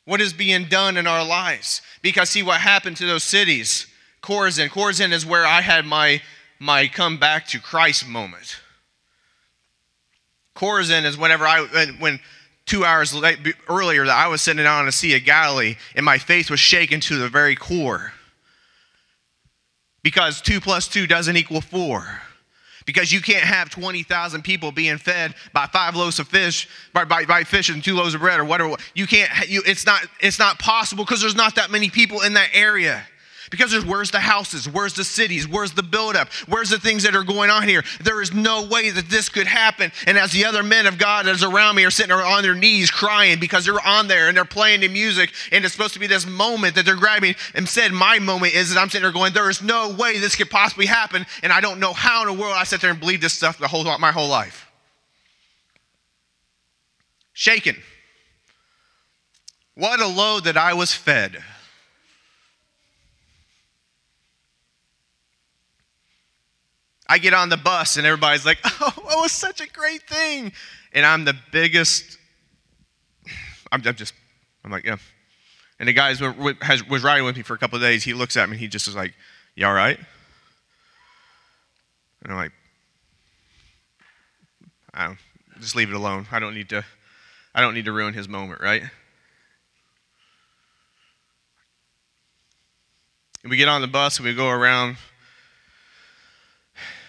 What 0.06 0.22
is 0.22 0.34
being 0.34 0.66
done 0.66 0.98
in 0.98 1.08
our 1.08 1.26
lives? 1.26 1.82
Because 2.02 2.30
see 2.30 2.44
what 2.44 2.60
happened 2.60 2.98
to 2.98 3.06
those 3.06 3.24
cities. 3.24 3.88
Chorazin. 4.22 4.70
Chorazin 4.70 5.12
is 5.12 5.26
where 5.26 5.46
I 5.46 5.62
had 5.62 5.86
my, 5.86 6.22
my 6.60 6.88
come 6.88 7.18
back 7.18 7.48
to 7.48 7.60
Christ 7.60 8.08
moment. 8.08 8.58
Chorazin 10.56 11.06
is 11.06 11.18
whenever 11.18 11.46
I 11.46 11.66
when 12.00 12.20
two 12.66 12.86
hours 12.86 13.13
late, 13.13 13.39
earlier 13.68 14.06
that 14.06 14.16
I 14.16 14.28
was 14.28 14.42
sitting 14.42 14.63
down 14.63 14.80
on 14.80 14.86
the 14.86 14.92
Sea 14.92 15.16
of 15.16 15.26
Galilee 15.26 15.76
and 15.96 16.06
my 16.06 16.18
faith 16.18 16.50
was 16.50 16.60
shaken 16.60 17.00
to 17.02 17.18
the 17.18 17.30
very 17.30 17.56
core. 17.56 18.13
Because 20.04 20.42
two 20.42 20.60
plus 20.60 20.88
two 20.88 21.08
doesn't 21.08 21.38
equal 21.38 21.62
four. 21.62 22.23
Because 22.86 23.12
you 23.12 23.22
can't 23.22 23.43
have 23.43 23.69
20,000 23.69 24.43
people 24.43 24.72
being 24.72 24.98
fed 24.98 25.36
by 25.54 25.67
five 25.67 25.96
loaves 25.96 26.19
of 26.19 26.28
fish, 26.28 26.67
by, 26.93 27.06
by, 27.06 27.26
by 27.26 27.43
fish 27.43 27.69
and 27.69 27.84
two 27.84 27.96
loaves 27.96 28.13
of 28.13 28.22
bread 28.22 28.39
or 28.39 28.46
whatever. 28.46 28.76
You 28.93 29.08
can't, 29.08 29.50
you, 29.50 29.62
it's, 29.65 29.86
not, 29.86 30.06
it's 30.19 30.39
not 30.39 30.60
possible 30.60 31.04
because 31.06 31.22
there's 31.22 31.36
not 31.36 31.56
that 31.56 31.72
many 31.72 31.89
people 31.89 32.22
in 32.22 32.34
that 32.34 32.50
area. 32.54 33.04
Because 33.52 33.72
there's 33.72 33.86
where's 33.86 34.12
the 34.12 34.20
houses, 34.20 34.68
where's 34.70 34.94
the 34.94 35.04
cities, 35.04 35.48
where's 35.48 35.74
the 35.74 35.84
buildup, 35.84 36.32
where's 36.48 36.70
the 36.70 36.80
things 36.80 37.04
that 37.04 37.16
are 37.16 37.24
going 37.24 37.50
on 37.50 37.64
here. 37.64 37.84
There 38.02 38.22
is 38.22 38.34
no 38.34 38.68
way 38.68 38.90
that 38.90 39.10
this 39.10 39.30
could 39.30 39.48
happen. 39.48 39.92
And 40.08 40.18
as 40.18 40.32
the 40.32 40.46
other 40.46 40.64
men 40.64 40.88
of 40.88 40.98
God 40.98 41.26
that 41.26 41.36
is 41.36 41.44
around 41.44 41.76
me 41.76 41.86
are 41.86 41.92
sitting 41.92 42.12
on 42.12 42.44
their 42.44 42.56
knees 42.56 42.90
crying 42.90 43.40
because 43.40 43.66
they're 43.66 43.86
on 43.86 44.08
there 44.08 44.28
and 44.28 44.38
they're 44.38 44.46
playing 44.46 44.82
the 44.82 44.88
music, 44.88 45.32
and 45.52 45.66
it's 45.66 45.74
supposed 45.74 45.94
to 45.94 46.00
be 46.00 46.08
this 46.08 46.26
moment 46.26 46.76
that 46.76 46.86
they're 46.86 46.96
grabbing. 46.96 47.36
And 47.54 47.68
said, 47.68 47.92
my 47.92 48.20
moment 48.20 48.54
is 48.54 48.74
that 48.74 48.80
I'm 48.80 48.90
sitting 48.90 49.04
there 49.04 49.12
going, 49.12 49.34
there 49.34 49.50
is 49.50 49.62
no 49.62 49.90
way 49.90 50.20
this 50.20 50.36
could 50.36 50.50
possibly 50.50 50.86
happen, 50.86 51.26
and 51.42 51.52
I 51.52 51.62
don't 51.62 51.80
know 51.80 51.94
how 51.94 52.22
in 52.22 52.36
the 52.36 52.42
world 52.42 52.56
I 52.56 52.64
sit 52.64 52.82
there 52.82 52.92
and 52.92 53.00
believe 53.00 53.22
this 53.22 53.34
stuff 53.34 53.58
the 53.58 53.68
whole 53.68 53.84
my 53.98 54.12
whole 54.12 54.30
life. 54.30 54.70
Shaken. 57.34 57.76
What 59.76 60.00
a 60.00 60.08
load 60.08 60.44
that 60.44 60.56
I 60.56 60.74
was 60.74 60.94
fed. 60.94 61.44
I 67.08 67.18
get 67.18 67.34
on 67.34 67.50
the 67.50 67.58
bus 67.58 67.98
and 67.98 68.06
everybody's 68.06 68.46
like, 68.46 68.60
oh, 68.66 68.94
it 68.98 69.22
was 69.22 69.32
such 69.32 69.62
a 69.62 69.68
great 69.68 70.04
thing. 70.04 70.52
And 70.94 71.06
I'm 71.06 71.26
the 71.26 71.36
biggest, 71.52 72.18
I'm, 73.72 73.82
I'm 73.86 73.96
just, 73.96 74.13
I'm 74.63 74.72
like, 74.72 74.86
yeah. 74.86 74.98
And 75.80 75.89
the 75.89 75.94
guy 75.94 76.13
was 76.89 77.04
riding 77.04 77.26
with 77.26 77.36
me 77.36 77.42
for 77.42 77.56
a 77.56 77.58
couple 77.58 77.76
of 77.76 77.82
days. 77.82 78.04
He 78.04 78.13
looks 78.13 78.38
at 78.38 78.48
me 78.48 78.54
and 78.54 78.60
he 78.60 78.68
just 78.68 78.88
is 78.88 78.96
like, 78.96 79.13
you 79.56 79.66
all 79.66 79.74
right? 79.74 79.98
And 82.24 82.32
I'm 82.32 82.38
like, 82.38 82.52
I 84.94 85.08
don't, 85.08 85.18
just 85.60 85.76
leave 85.76 85.89
it 85.89 85.96
alone. 85.96 86.28
I 86.32 86.39
don't 86.39 86.54
need 86.54 86.70
to, 86.70 86.86
I 87.54 87.62
don't 87.62 87.74
need 87.74 87.86
to 87.86 87.92
ruin 87.92 88.13
his 88.13 88.30
moment, 88.30 88.62
right? 88.62 88.84
And 93.44 93.50
we 93.50 93.58
get 93.58 93.68
on 93.68 93.82
the 93.82 93.88
bus 93.88 94.18
and 94.18 94.26
we 94.26 94.34
go 94.34 94.50
around 94.50 94.96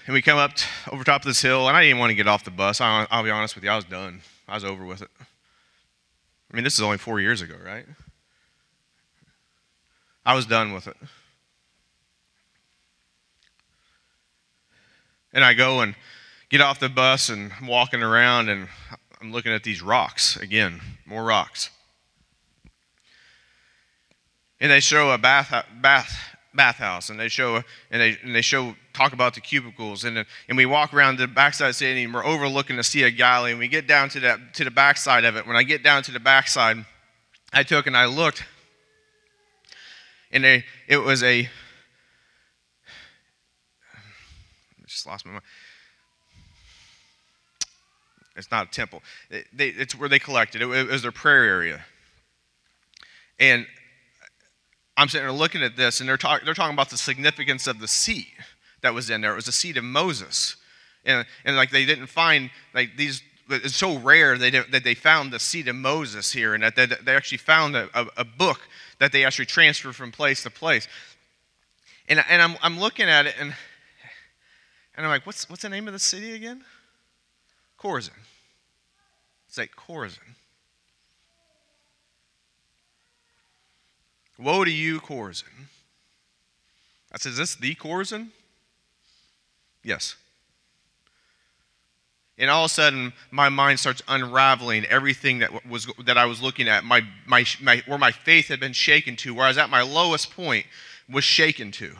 and 0.06 0.14
we 0.14 0.22
come 0.22 0.38
up 0.38 0.54
t- 0.54 0.66
over 0.90 1.04
top 1.04 1.22
of 1.22 1.26
this 1.26 1.40
hill. 1.40 1.68
And 1.68 1.76
I 1.76 1.82
didn't 1.82 1.98
want 1.98 2.10
to 2.10 2.14
get 2.14 2.26
off 2.26 2.44
the 2.44 2.50
bus. 2.50 2.80
I, 2.80 3.06
I'll 3.10 3.22
be 3.22 3.30
honest 3.30 3.54
with 3.54 3.64
you, 3.64 3.70
I 3.70 3.76
was 3.76 3.84
done. 3.84 4.20
I 4.48 4.54
was 4.54 4.64
over 4.64 4.84
with 4.84 5.02
it. 5.02 5.08
I 5.20 6.56
mean, 6.56 6.64
this 6.64 6.74
is 6.74 6.80
only 6.80 6.98
four 6.98 7.20
years 7.20 7.42
ago, 7.42 7.56
right? 7.64 7.86
I 10.24 10.34
was 10.34 10.46
done 10.46 10.72
with 10.72 10.86
it. 10.86 10.96
And 15.32 15.44
I 15.44 15.54
go 15.54 15.80
and 15.80 15.94
get 16.48 16.60
off 16.60 16.78
the 16.78 16.88
bus 16.88 17.28
and 17.28 17.50
I'm 17.60 17.66
walking 17.66 18.02
around 18.02 18.48
and 18.48 18.68
I'm 19.20 19.32
looking 19.32 19.52
at 19.52 19.64
these 19.64 19.82
rocks 19.82 20.36
again, 20.36 20.80
more 21.06 21.24
rocks 21.24 21.70
and 24.64 24.72
they 24.72 24.80
show 24.80 25.10
a 25.10 25.18
bath 25.18 25.52
bath 25.82 26.33
bathhouse 26.54 27.10
and 27.10 27.18
they 27.18 27.28
show 27.28 27.56
and 27.90 28.00
they 28.00 28.16
and 28.22 28.34
they 28.34 28.40
show 28.40 28.74
talk 28.92 29.12
about 29.12 29.34
the 29.34 29.40
cubicles 29.40 30.04
and 30.04 30.24
and 30.48 30.56
we 30.56 30.64
walk 30.64 30.94
around 30.94 31.18
the 31.18 31.26
backside 31.26 31.70
the 31.70 31.74
stadium 31.74 32.12
we're 32.12 32.24
overlooking 32.24 32.76
the 32.76 32.84
sea 32.84 33.02
of 33.04 33.16
galilee 33.16 33.50
and 33.50 33.58
we 33.58 33.66
get 33.66 33.88
down 33.88 34.08
to 34.08 34.20
that 34.20 34.54
to 34.54 34.62
the 34.64 34.70
backside 34.70 35.24
of 35.24 35.36
it. 35.36 35.46
When 35.46 35.56
i 35.56 35.62
get 35.62 35.82
down 35.82 36.02
to 36.04 36.12
the 36.12 36.20
backside 36.20 36.84
i 37.52 37.62
took 37.62 37.86
and 37.86 37.96
i 37.96 38.06
looked 38.06 38.44
and 40.30 40.44
it 40.44 40.98
was 40.98 41.22
a 41.22 41.48
I 44.84 44.86
just 44.86 45.06
lost 45.06 45.24
my 45.24 45.32
mind. 45.32 45.44
It's 48.36 48.50
not 48.50 48.66
a 48.66 48.70
temple. 48.70 49.02
It, 49.30 49.46
they, 49.52 49.68
it's 49.68 49.96
where 49.96 50.08
they 50.08 50.18
collected. 50.18 50.60
It, 50.60 50.68
it 50.68 50.88
was 50.88 51.02
their 51.02 51.12
prayer 51.12 51.44
area. 51.44 51.84
And 53.38 53.66
I'm 54.96 55.08
sitting 55.08 55.26
there 55.26 55.32
looking 55.36 55.62
at 55.62 55.76
this, 55.76 56.00
and 56.00 56.08
they're, 56.08 56.16
talk, 56.16 56.44
they're 56.44 56.54
talking 56.54 56.74
about 56.74 56.90
the 56.90 56.96
significance 56.96 57.66
of 57.66 57.80
the 57.80 57.88
seat 57.88 58.28
that 58.82 58.94
was 58.94 59.10
in 59.10 59.20
there. 59.20 59.32
It 59.32 59.36
was 59.36 59.46
the 59.46 59.52
seat 59.52 59.76
of 59.76 59.84
Moses. 59.84 60.56
And, 61.04 61.26
and 61.44 61.56
like 61.56 61.70
they 61.70 61.84
didn't 61.84 62.06
find, 62.06 62.50
like 62.74 62.96
these, 62.96 63.22
it's 63.50 63.76
so 63.76 63.98
rare 63.98 64.38
they 64.38 64.50
that 64.50 64.84
they 64.84 64.94
found 64.94 65.32
the 65.32 65.38
seat 65.38 65.68
of 65.68 65.76
Moses 65.76 66.32
here, 66.32 66.54
and 66.54 66.62
that 66.62 66.76
they, 66.76 66.86
they 66.86 67.14
actually 67.14 67.38
found 67.38 67.76
a, 67.76 67.88
a, 67.94 68.06
a, 68.18 68.24
book 68.24 68.60
that 69.00 69.12
they 69.12 69.24
actually 69.24 69.46
transferred 69.46 69.94
from 69.94 70.12
place 70.12 70.42
to 70.44 70.50
place. 70.50 70.88
And, 72.08 72.24
and 72.28 72.40
I'm, 72.40 72.56
I'm 72.62 72.78
looking 72.78 73.06
at 73.06 73.26
it, 73.26 73.34
and, 73.38 73.54
and 74.96 75.04
I'm 75.04 75.10
like, 75.10 75.26
what's, 75.26 75.50
what's 75.50 75.62
the 75.62 75.68
name 75.68 75.88
of 75.88 75.92
the 75.92 75.98
city 75.98 76.32
again? 76.32 76.64
Chorazin. 77.78 78.10
It's 79.48 79.58
like 79.58 79.72
Chorazin. 79.76 80.36
Woe 84.38 84.64
to 84.64 84.70
you, 84.70 85.00
Chorazin. 85.00 85.68
I 87.12 87.18
said, 87.18 87.30
Is 87.30 87.38
this 87.38 87.54
the 87.54 87.74
Chorazin? 87.74 88.28
Yes. 89.82 90.16
And 92.36 92.50
all 92.50 92.64
of 92.64 92.70
a 92.70 92.74
sudden, 92.74 93.12
my 93.30 93.48
mind 93.48 93.78
starts 93.78 94.02
unraveling 94.08 94.84
everything 94.86 95.38
that 95.38 95.66
was 95.66 95.86
that 96.04 96.18
I 96.18 96.24
was 96.26 96.42
looking 96.42 96.68
at. 96.68 96.82
My, 96.82 97.02
my, 97.26 97.44
my, 97.62 97.82
where 97.86 97.98
my 97.98 98.10
faith 98.10 98.48
had 98.48 98.58
been 98.58 98.72
shaken 98.72 99.14
to, 99.16 99.34
where 99.34 99.44
I 99.44 99.48
was 99.48 99.58
at 99.58 99.70
my 99.70 99.82
lowest 99.82 100.34
point, 100.34 100.66
was 101.08 101.22
shaken 101.22 101.70
to. 101.72 101.94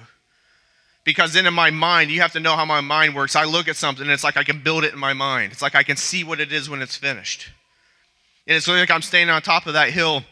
Because 1.05 1.35
then 1.35 1.47
in 1.47 1.55
my 1.55 1.70
mind, 1.70 2.11
you 2.11 2.20
have 2.20 2.33
to 2.33 2.40
know 2.40 2.57
how 2.57 2.64
my 2.64 2.81
mind 2.81 3.14
works. 3.14 3.37
I 3.37 3.44
look 3.44 3.68
at 3.68 3.77
something, 3.77 4.03
and 4.03 4.11
it's 4.11 4.25
like 4.25 4.37
I 4.37 4.42
can 4.42 4.61
build 4.61 4.83
it 4.83 4.92
in 4.92 4.99
my 4.99 5.12
mind. 5.12 5.53
It's 5.53 5.62
like 5.62 5.77
I 5.77 5.83
can 5.85 5.97
see 5.97 6.25
what 6.25 6.40
it 6.40 6.51
is 6.51 6.68
when 6.68 6.83
it's 6.83 6.97
finished. 6.97 7.51
And 8.47 8.57
it's 8.57 8.66
like 8.66 8.90
I'm 8.90 9.03
standing 9.03 9.33
on 9.33 9.40
top 9.42 9.66
of 9.66 9.75
that 9.75 9.90
hill 9.90 10.25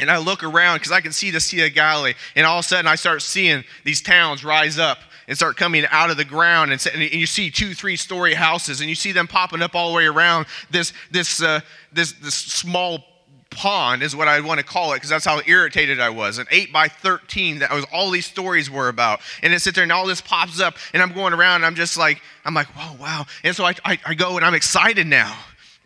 and 0.00 0.10
I 0.10 0.18
look 0.18 0.42
around 0.42 0.76
because 0.76 0.92
I 0.92 1.00
can 1.00 1.12
see 1.12 1.30
the 1.30 1.40
Sea 1.40 1.66
of 1.66 1.74
Galilee. 1.74 2.14
And 2.34 2.46
all 2.46 2.58
of 2.58 2.64
a 2.64 2.68
sudden, 2.68 2.86
I 2.86 2.94
start 2.94 3.22
seeing 3.22 3.64
these 3.84 4.00
towns 4.00 4.44
rise 4.44 4.78
up 4.78 4.98
and 5.28 5.36
start 5.36 5.56
coming 5.56 5.84
out 5.90 6.10
of 6.10 6.16
the 6.16 6.24
ground. 6.24 6.72
And, 6.72 6.86
and 6.92 7.02
you 7.02 7.26
see 7.26 7.50
two, 7.50 7.74
three 7.74 7.96
story 7.96 8.34
houses, 8.34 8.80
and 8.80 8.88
you 8.88 8.96
see 8.96 9.12
them 9.12 9.28
popping 9.28 9.62
up 9.62 9.74
all 9.74 9.90
the 9.90 9.96
way 9.96 10.06
around 10.06 10.46
this, 10.70 10.92
this, 11.10 11.42
uh, 11.42 11.60
this, 11.92 12.12
this 12.12 12.34
small 12.34 13.04
pond, 13.50 14.02
is 14.02 14.16
what 14.16 14.26
I 14.26 14.40
want 14.40 14.58
to 14.58 14.64
call 14.64 14.92
it, 14.92 14.96
because 14.96 15.10
that's 15.10 15.24
how 15.24 15.40
irritated 15.46 16.00
I 16.00 16.08
was. 16.08 16.38
An 16.38 16.46
8 16.50 16.72
by 16.72 16.88
13, 16.88 17.60
that 17.60 17.72
was 17.72 17.84
all 17.92 18.10
these 18.10 18.26
stories 18.26 18.70
were 18.70 18.88
about. 18.88 19.20
And 19.42 19.52
it 19.52 19.60
sits 19.60 19.74
there, 19.74 19.82
and 19.82 19.92
all 19.92 20.06
this 20.06 20.20
pops 20.20 20.60
up, 20.60 20.76
and 20.94 21.02
I'm 21.02 21.12
going 21.12 21.34
around, 21.34 21.56
and 21.56 21.66
I'm 21.66 21.74
just 21.74 21.96
like, 21.96 22.22
I'm 22.44 22.54
like, 22.54 22.68
whoa, 22.68 22.96
wow. 23.00 23.26
And 23.44 23.54
so 23.54 23.64
I, 23.64 23.74
I, 23.84 23.98
I 24.06 24.14
go, 24.14 24.36
and 24.36 24.44
I'm 24.44 24.54
excited 24.54 25.06
now. 25.06 25.36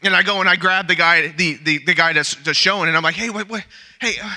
And 0.02 0.14
I 0.14 0.22
go 0.22 0.40
and 0.40 0.48
I 0.48 0.56
grab 0.56 0.86
the 0.86 0.94
guy, 0.94 1.28
the, 1.28 1.54
the, 1.62 1.78
the 1.78 1.94
guy 1.94 2.12
that's, 2.12 2.34
that's 2.36 2.58
showing, 2.58 2.88
and 2.88 2.96
I'm 2.96 3.02
like, 3.02 3.14
hey, 3.14 3.30
what, 3.30 3.48
what, 3.48 3.64
hey, 4.00 4.16
uh, 4.22 4.34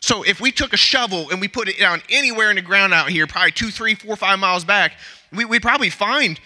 so 0.00 0.24
if 0.24 0.40
we 0.40 0.50
took 0.50 0.72
a 0.72 0.76
shovel 0.76 1.30
and 1.30 1.40
we 1.40 1.46
put 1.46 1.68
it 1.68 1.78
down 1.78 2.02
anywhere 2.10 2.50
in 2.50 2.56
the 2.56 2.62
ground 2.62 2.92
out 2.92 3.08
here, 3.08 3.26
probably 3.26 3.52
two, 3.52 3.70
three, 3.70 3.94
four, 3.94 4.16
five 4.16 4.38
miles 4.38 4.64
back, 4.64 4.94
we, 5.32 5.44
would 5.44 5.62
probably 5.62 5.90
find, 5.90 6.40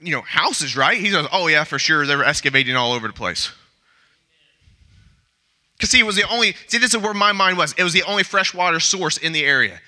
you 0.00 0.12
know, 0.12 0.22
houses, 0.22 0.74
right? 0.74 0.98
He 0.98 1.10
goes, 1.10 1.28
oh 1.32 1.48
yeah, 1.48 1.64
for 1.64 1.78
sure. 1.78 2.06
They 2.06 2.16
were 2.16 2.24
excavating 2.24 2.74
all 2.74 2.92
over 2.92 3.06
the 3.06 3.12
place. 3.12 3.50
Because 5.76 5.90
see, 5.90 6.00
it 6.00 6.06
was 6.06 6.16
the 6.16 6.28
only, 6.30 6.54
see, 6.66 6.78
this 6.78 6.94
is 6.94 7.02
where 7.02 7.12
my 7.12 7.32
mind 7.32 7.58
was. 7.58 7.74
It 7.76 7.84
was 7.84 7.92
the 7.92 8.04
only 8.04 8.22
freshwater 8.22 8.80
source 8.80 9.18
in 9.18 9.32
the 9.32 9.44
area. 9.44 9.80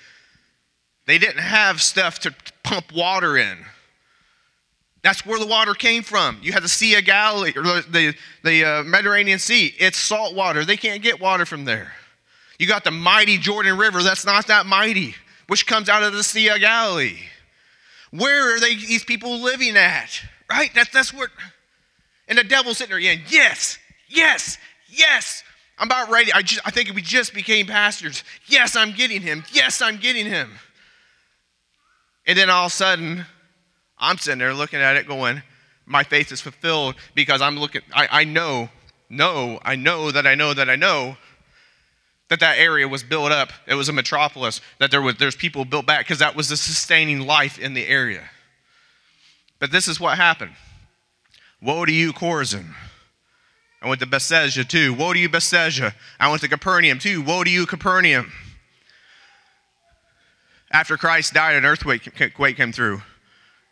They 1.07 1.17
didn't 1.17 1.41
have 1.41 1.81
stuff 1.81 2.19
to 2.19 2.35
pump 2.63 2.93
water 2.93 3.35
in. 3.37 3.65
That's 5.05 5.23
where 5.23 5.37
the 5.37 5.45
water 5.45 5.75
came 5.75 6.01
from. 6.01 6.39
You 6.41 6.51
had 6.51 6.63
the 6.63 6.67
Sea 6.67 6.95
of 6.95 7.05
Galilee, 7.05 7.53
or 7.55 7.61
the, 7.61 8.15
the 8.43 8.65
uh, 8.65 8.83
Mediterranean 8.85 9.37
Sea. 9.37 9.71
It's 9.77 9.99
salt 9.99 10.33
water. 10.33 10.65
They 10.65 10.77
can't 10.77 11.03
get 11.03 11.21
water 11.21 11.45
from 11.45 11.63
there. 11.63 11.93
You 12.57 12.65
got 12.65 12.83
the 12.83 12.89
mighty 12.89 13.37
Jordan 13.37 13.77
River. 13.77 14.01
That's 14.01 14.25
not 14.25 14.47
that 14.47 14.65
mighty, 14.65 15.13
which 15.45 15.67
comes 15.67 15.89
out 15.89 16.01
of 16.01 16.13
the 16.13 16.23
Sea 16.23 16.49
of 16.49 16.59
Galilee. 16.59 17.19
Where 18.09 18.55
are 18.55 18.59
they, 18.59 18.73
these 18.73 19.03
people 19.03 19.37
living 19.43 19.77
at? 19.77 20.19
Right? 20.49 20.71
That's, 20.73 20.89
that's 20.89 21.13
what. 21.13 21.29
And 22.27 22.39
the 22.39 22.43
devil's 22.43 22.79
sitting 22.79 22.89
there 22.89 22.97
again. 22.97 23.21
Yes, 23.29 23.77
yes, 24.09 24.57
yes. 24.89 25.43
I'm 25.77 25.87
about 25.87 26.09
ready. 26.09 26.33
I, 26.33 26.41
just, 26.41 26.61
I 26.65 26.71
think 26.71 26.91
we 26.95 27.03
just 27.03 27.31
became 27.31 27.67
pastors. 27.67 28.23
Yes, 28.47 28.75
I'm 28.75 28.91
getting 28.91 29.21
him. 29.21 29.43
Yes, 29.51 29.83
I'm 29.83 29.97
getting 29.97 30.25
him. 30.25 30.49
And 32.25 32.35
then 32.35 32.49
all 32.49 32.65
of 32.65 32.71
a 32.71 32.75
sudden, 32.75 33.27
I'm 33.97 34.17
sitting 34.17 34.39
there 34.39 34.53
looking 34.53 34.79
at 34.79 34.97
it 34.97 35.07
going, 35.07 35.41
my 35.85 36.03
faith 36.03 36.31
is 36.31 36.41
fulfilled 36.41 36.95
because 37.13 37.41
I'm 37.41 37.57
looking, 37.57 37.81
I, 37.93 38.07
I 38.11 38.23
know, 38.23 38.69
know, 39.09 39.59
I 39.63 39.75
know 39.75 40.11
that 40.11 40.25
I 40.27 40.35
know 40.35 40.53
that 40.53 40.69
I 40.69 40.75
know 40.75 41.17
that 42.29 42.39
that 42.39 42.57
area 42.57 42.87
was 42.87 43.03
built 43.03 43.31
up. 43.31 43.51
It 43.67 43.75
was 43.75 43.87
a 43.87 43.93
metropolis, 43.93 44.61
that 44.79 44.91
there 44.91 45.01
was 45.01 45.15
there's 45.17 45.35
people 45.35 45.63
built 45.63 45.85
back 45.85 46.05
because 46.05 46.19
that 46.19 46.35
was 46.35 46.49
the 46.49 46.57
sustaining 46.57 47.21
life 47.21 47.59
in 47.59 47.73
the 47.73 47.85
area. 47.85 48.29
But 49.59 49.71
this 49.71 49.87
is 49.87 49.99
what 49.99 50.17
happened. 50.17 50.53
Woe 51.61 51.85
to 51.85 51.91
you, 51.91 52.13
Chorazin. 52.13 52.73
I 53.81 53.87
went 53.87 54.01
to 54.01 54.07
Bethsaida 54.07 54.63
too. 54.63 54.93
Woe 54.93 55.13
to 55.13 55.19
you, 55.19 55.29
Bethsaida. 55.29 55.93
I 56.19 56.29
went 56.29 56.41
to 56.41 56.47
Capernaum 56.47 56.99
too. 56.99 57.21
Woe 57.21 57.43
to 57.43 57.49
you, 57.49 57.65
Capernaum. 57.65 58.31
After 60.71 60.97
Christ 60.97 61.33
died, 61.33 61.55
an 61.55 61.65
earthquake 61.65 62.11
came 62.57 62.71
through 62.71 63.01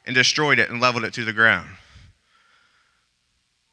and 0.05 0.15
destroyed 0.15 0.59
it 0.59 0.69
and 0.69 0.81
leveled 0.81 1.03
it 1.03 1.13
to 1.13 1.25
the 1.25 1.33
ground. 1.33 1.69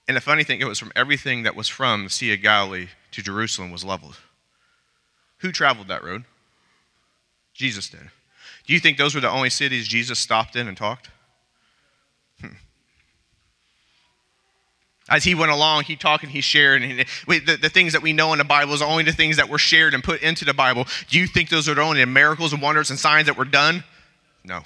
And 0.07 0.17
the 0.17 0.21
funny 0.21 0.43
thing, 0.43 0.61
it 0.61 0.67
was 0.67 0.79
from 0.79 0.93
everything 0.97 1.45
that 1.45 1.55
was 1.55 1.69
from 1.69 2.05
the 2.05 2.11
Sea 2.11 2.33
of 2.35 2.43
Galilee 2.43 2.89
to 3.13 3.23
Jerusalem 3.23 3.71
was 3.71 3.85
leveled. 3.85 4.17
Who 5.39 5.53
traveled 5.53 5.89
that 5.89 6.03
road? 6.03 6.25
Jesus 7.55 7.89
did. 7.89 8.11
Do 8.67 8.73
you 8.73 8.81
think 8.81 8.99
those 8.99 9.15
were 9.15 9.21
the 9.21 9.31
only 9.31 9.51
cities 9.51 9.89
Jesus 9.89 10.19
stopped 10.19 10.57
in 10.57 10.69
and 10.69 10.77
talked? 10.77 11.11
Hmm. 12.41 12.55
As 15.09 15.25
he 15.25 15.35
went 15.35 15.51
along, 15.51 15.85
he 15.85 15.97
talked 15.97 16.23
and 16.23 16.33
he 16.33 16.41
shared. 16.41 16.83
And 16.83 17.07
he, 17.27 17.39
the, 17.39 17.57
the 17.57 17.69
things 17.69 17.93
that 17.93 18.03
we 18.03 18.13
know 18.13 18.33
in 18.33 18.39
the 18.39 18.45
Bible 18.45 18.75
is 18.75 18.83
only 18.83 19.03
the 19.03 19.13
things 19.13 19.37
that 19.37 19.49
were 19.49 19.59
shared 19.59 19.95
and 19.95 20.05
put 20.05 20.23
into 20.23 20.45
the 20.45 20.55
Bible. 20.55 20.87
Do 21.09 21.19
you 21.19 21.27
think 21.27 21.49
those 21.49 21.69
are 21.69 21.75
the 21.75 21.83
only 21.83 22.05
miracles 22.05 22.53
and 22.53 22.61
wonders 22.61 22.91
and 22.91 22.99
signs 22.99 23.27
that 23.27 23.37
were 23.37 23.45
done? 23.45 23.85
No. 24.45 24.63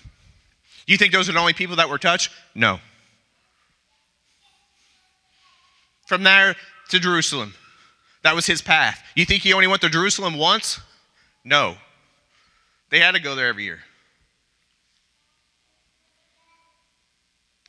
You 0.86 0.96
think 0.96 1.12
those 1.12 1.28
are 1.28 1.32
the 1.32 1.38
only 1.38 1.52
people 1.52 1.76
that 1.76 1.88
were 1.88 1.98
touched? 1.98 2.30
No. 2.54 2.78
From 6.06 6.22
there 6.22 6.54
to 6.90 7.00
Jerusalem, 7.00 7.54
that 8.22 8.34
was 8.34 8.46
his 8.46 8.60
path. 8.60 9.02
You 9.14 9.24
think 9.24 9.42
he 9.42 9.52
only 9.52 9.66
went 9.66 9.80
to 9.82 9.88
Jerusalem 9.88 10.36
once? 10.36 10.80
No. 11.44 11.76
They 12.90 13.00
had 13.00 13.14
to 13.14 13.20
go 13.20 13.34
there 13.34 13.48
every 13.48 13.64
year. 13.64 13.80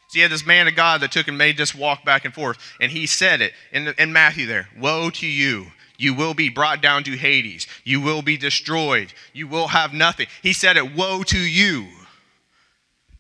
So 0.10 0.18
you 0.20 0.24
had 0.24 0.32
this 0.32 0.46
man 0.46 0.68
of 0.68 0.76
God 0.76 1.02
that 1.02 1.12
took 1.12 1.28
and 1.28 1.38
made 1.38 1.58
this 1.58 1.74
walk 1.74 2.06
back 2.06 2.26
and 2.26 2.34
forth, 2.34 2.58
and 2.80 2.92
he 2.92 3.06
said 3.06 3.42
it 3.42 3.54
in, 3.72 3.94
in 3.98 4.14
Matthew 4.14 4.46
there 4.46 4.70
Woe 4.78 5.10
to 5.12 5.28
you! 5.28 5.68
You 5.98 6.14
will 6.14 6.34
be 6.34 6.50
brought 6.50 6.82
down 6.82 7.04
to 7.06 7.12
Hades. 7.12 7.68
You 7.86 8.02
will 8.02 8.22
be 8.22 8.38
destroyed. 8.38 9.14
You 9.34 9.48
will 9.48 9.70
have 9.70 9.94
nothing. 9.94 10.28
He 10.44 10.52
said 10.52 10.76
it, 10.76 10.94
Woe 10.94 11.24
to 11.24 11.38
you! 11.38 11.88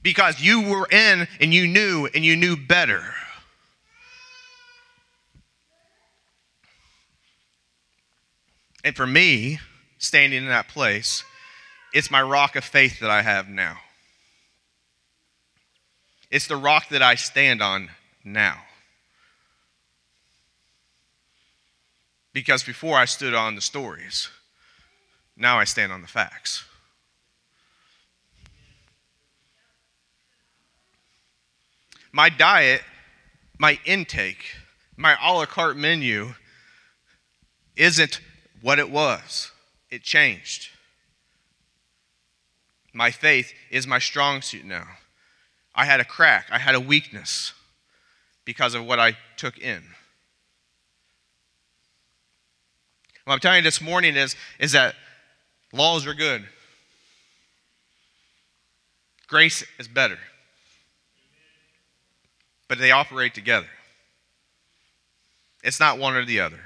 Because 0.06 0.40
you 0.40 0.62
were 0.62 0.88
in 0.92 1.28
and 1.42 1.52
you 1.52 1.66
knew 1.66 2.08
and 2.14 2.24
you 2.24 2.36
knew 2.36 2.56
better. 2.56 3.04
And 8.84 8.96
for 8.96 9.08
me, 9.08 9.58
standing 9.98 10.44
in 10.44 10.50
that 10.50 10.68
place, 10.68 11.24
it's 11.92 12.12
my 12.12 12.22
rock 12.22 12.56
of 12.56 12.64
faith 12.64 13.00
that 13.00 13.10
I 13.10 13.24
have 13.24 13.50
now. 13.50 13.78
It's 16.30 16.46
the 16.46 16.56
rock 16.56 16.90
that 16.90 17.02
I 17.02 17.16
stand 17.16 17.64
on 17.64 17.90
now. 18.24 18.62
Because 22.32 22.62
before 22.62 22.96
I 22.96 23.06
stood 23.06 23.34
on 23.34 23.56
the 23.56 23.62
stories, 23.62 24.30
now 25.36 25.58
I 25.58 25.64
stand 25.64 25.92
on 25.92 26.04
the 26.04 26.08
facts. 26.08 26.64
My 32.16 32.30
diet, 32.30 32.82
my 33.58 33.78
intake, 33.84 34.56
my 34.96 35.18
a 35.22 35.34
la 35.34 35.46
carte 35.46 35.76
menu 35.76 36.34
isn't 37.76 38.22
what 38.62 38.80
it 38.80 38.90
was, 38.90 39.52
it 39.90 40.02
changed. 40.02 40.70
My 42.94 43.12
faith 43.12 43.52
is 43.70 43.86
my 43.86 44.00
strong 44.00 44.42
suit 44.42 44.64
now. 44.64 44.88
I 45.76 45.84
had 45.84 46.00
a 46.00 46.06
crack, 46.06 46.48
I 46.50 46.58
had 46.58 46.74
a 46.74 46.80
weakness 46.80 47.52
because 48.46 48.76
of 48.76 48.86
what 48.86 48.98
I 48.98 49.18
took 49.36 49.58
in. 49.58 49.84
What 53.26 53.34
I'm 53.34 53.40
telling 53.42 53.58
you 53.58 53.64
this 53.64 53.82
morning 53.82 54.16
is, 54.16 54.38
is 54.58 54.72
that 54.72 54.96
laws 55.74 56.08
are 56.08 56.14
good. 56.14 56.48
Grace 59.28 59.66
is 59.78 59.90
better. 59.90 60.18
But 62.76 62.82
they 62.82 62.92
operate 62.92 63.34
together. 63.34 63.68
It's 65.64 65.80
not 65.80 65.98
one 65.98 66.14
or 66.14 66.26
the 66.26 66.42
other. 66.42 66.60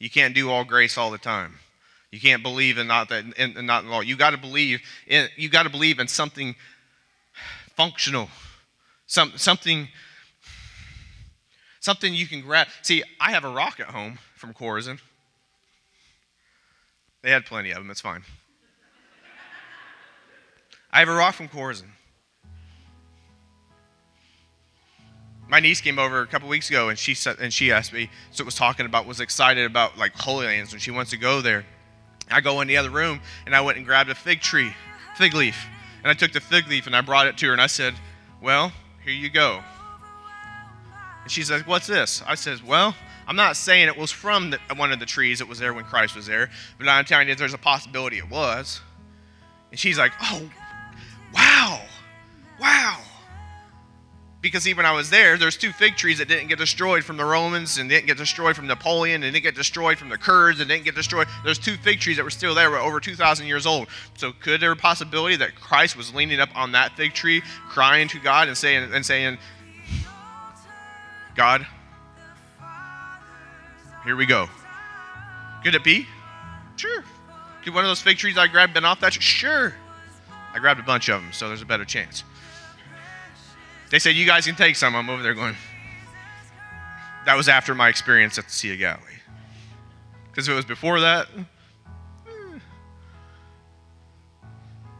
You 0.00 0.10
can't 0.10 0.34
do 0.34 0.50
all 0.50 0.64
grace 0.64 0.98
all 0.98 1.12
the 1.12 1.18
time. 1.18 1.54
You 2.10 2.18
can't 2.18 2.42
believe 2.42 2.78
in 2.78 2.88
not 2.88 3.10
that 3.10 3.24
in, 3.38 3.56
in 3.56 3.64
not 3.66 3.84
in 3.84 3.90
law. 3.90 4.00
You 4.00 4.16
got 4.16 4.30
to 4.30 4.38
believe 4.38 4.80
in 5.06 5.28
you 5.36 5.48
got 5.48 5.62
to 5.62 5.70
believe 5.70 6.00
in 6.00 6.08
something 6.08 6.56
functional, 7.76 8.28
some 9.06 9.34
something 9.36 9.86
something 11.78 12.12
you 12.12 12.26
can 12.26 12.40
grab. 12.40 12.66
See, 12.82 13.04
I 13.20 13.30
have 13.30 13.44
a 13.44 13.50
rock 13.50 13.78
at 13.78 13.86
home 13.86 14.18
from 14.34 14.52
Chorazin. 14.52 14.98
They 17.22 17.30
had 17.30 17.46
plenty 17.46 17.70
of 17.70 17.76
them. 17.76 17.90
It's 17.90 18.00
fine. 18.00 18.24
I 20.92 20.98
have 20.98 21.08
a 21.08 21.14
rock 21.14 21.36
from 21.36 21.46
Chorazin. 21.48 21.90
My 25.50 25.58
niece 25.58 25.80
came 25.80 25.98
over 25.98 26.20
a 26.20 26.28
couple 26.28 26.48
weeks 26.48 26.70
ago, 26.70 26.90
and 26.90 26.98
she 26.98 27.12
said, 27.12 27.38
and 27.40 27.52
she 27.52 27.72
asked 27.72 27.92
me, 27.92 28.08
so 28.30 28.42
it 28.42 28.44
was 28.44 28.54
talking 28.54 28.86
about, 28.86 29.04
was 29.04 29.18
excited 29.18 29.66
about 29.66 29.98
like 29.98 30.14
Holy 30.14 30.46
Lands, 30.46 30.72
and 30.72 30.80
she 30.80 30.92
wants 30.92 31.10
to 31.10 31.16
go 31.16 31.40
there. 31.40 31.64
I 32.30 32.40
go 32.40 32.60
in 32.60 32.68
the 32.68 32.76
other 32.76 32.90
room 32.90 33.20
and 33.44 33.56
I 33.56 33.60
went 33.60 33.76
and 33.76 33.84
grabbed 33.84 34.10
a 34.10 34.14
fig 34.14 34.40
tree, 34.40 34.72
fig 35.16 35.34
leaf. 35.34 35.66
And 36.04 36.10
I 36.10 36.14
took 36.14 36.32
the 36.32 36.40
fig 36.40 36.68
leaf 36.68 36.86
and 36.86 36.94
I 36.94 37.00
brought 37.00 37.26
it 37.26 37.36
to 37.38 37.46
her 37.46 37.52
and 37.52 37.60
I 37.60 37.66
said, 37.66 37.94
Well, 38.40 38.70
here 39.02 39.12
you 39.12 39.28
go. 39.28 39.60
And 41.22 41.30
she 41.30 41.42
says, 41.42 41.66
What's 41.66 41.88
this? 41.88 42.22
I 42.24 42.36
says, 42.36 42.62
Well, 42.62 42.94
I'm 43.26 43.34
not 43.34 43.56
saying 43.56 43.88
it 43.88 43.98
was 43.98 44.12
from 44.12 44.50
the, 44.50 44.60
one 44.76 44.92
of 44.92 45.00
the 45.00 45.06
trees 45.06 45.40
that 45.40 45.48
was 45.48 45.58
there 45.58 45.74
when 45.74 45.84
Christ 45.84 46.14
was 46.14 46.26
there, 46.26 46.48
but 46.78 46.88
I'm 46.88 47.04
telling 47.04 47.28
you 47.28 47.34
there's 47.34 47.54
a 47.54 47.58
possibility 47.58 48.18
it 48.18 48.30
was. 48.30 48.80
And 49.72 49.80
she's 49.80 49.98
like, 49.98 50.12
Oh, 50.22 50.48
wow, 51.34 51.82
wow 52.60 53.00
because 54.42 54.66
even 54.66 54.86
I 54.86 54.92
was 54.92 55.10
there, 55.10 55.36
there's 55.36 55.56
two 55.56 55.70
fig 55.70 55.96
trees 55.96 56.18
that 56.18 56.28
didn't 56.28 56.48
get 56.48 56.58
destroyed 56.58 57.04
from 57.04 57.16
the 57.18 57.24
Romans 57.24 57.76
and 57.76 57.90
didn't 57.90 58.06
get 58.06 58.16
destroyed 58.16 58.56
from 58.56 58.66
Napoleon 58.66 59.22
and 59.22 59.34
didn't 59.34 59.42
get 59.42 59.54
destroyed 59.54 59.98
from 59.98 60.08
the 60.08 60.16
Kurds 60.16 60.60
and 60.60 60.68
didn't 60.68 60.84
get 60.84 60.94
destroyed. 60.94 61.26
There's 61.44 61.58
two 61.58 61.76
fig 61.76 62.00
trees 62.00 62.16
that 62.16 62.24
were 62.24 62.30
still 62.30 62.54
there, 62.54 62.70
were 62.70 62.78
over 62.78 63.00
2,000 63.00 63.46
years 63.46 63.66
old. 63.66 63.88
So 64.16 64.32
could 64.32 64.60
there 64.60 64.74
be 64.74 64.78
a 64.78 64.82
possibility 64.82 65.36
that 65.36 65.54
Christ 65.56 65.96
was 65.96 66.14
leaning 66.14 66.40
up 66.40 66.48
on 66.54 66.72
that 66.72 66.96
fig 66.96 67.12
tree, 67.12 67.42
crying 67.68 68.08
to 68.08 68.18
God 68.18 68.48
and 68.48 68.56
saying, 68.56 68.94
and 68.94 69.04
saying, 69.04 69.36
God, 71.36 71.66
here 74.04 74.16
we 74.16 74.24
go. 74.24 74.48
Could 75.62 75.74
it 75.74 75.84
be? 75.84 76.06
Sure. 76.76 77.04
Could 77.62 77.74
one 77.74 77.84
of 77.84 77.90
those 77.90 78.00
fig 78.00 78.16
trees 78.16 78.38
I 78.38 78.46
grabbed 78.46 78.72
been 78.72 78.86
off 78.86 79.00
that? 79.00 79.12
Sure. 79.12 79.74
I 80.54 80.58
grabbed 80.58 80.80
a 80.80 80.82
bunch 80.82 81.10
of 81.10 81.20
them, 81.20 81.32
so 81.32 81.48
there's 81.48 81.62
a 81.62 81.66
better 81.66 81.84
chance. 81.84 82.24
They 83.90 83.98
said, 83.98 84.14
You 84.16 84.24
guys 84.24 84.46
can 84.46 84.56
take 84.56 84.76
some. 84.76 84.94
I'm 84.96 85.10
over 85.10 85.22
there 85.22 85.34
going, 85.34 85.56
That 87.26 87.36
was 87.36 87.48
after 87.48 87.74
my 87.74 87.88
experience 87.88 88.38
at 88.38 88.46
the 88.46 88.52
Sea 88.52 88.72
of 88.72 88.78
Galilee. 88.78 89.04
Because 90.30 90.48
if 90.48 90.52
it 90.52 90.56
was 90.56 90.64
before 90.64 91.00
that, 91.00 91.26
eh. 91.36 91.42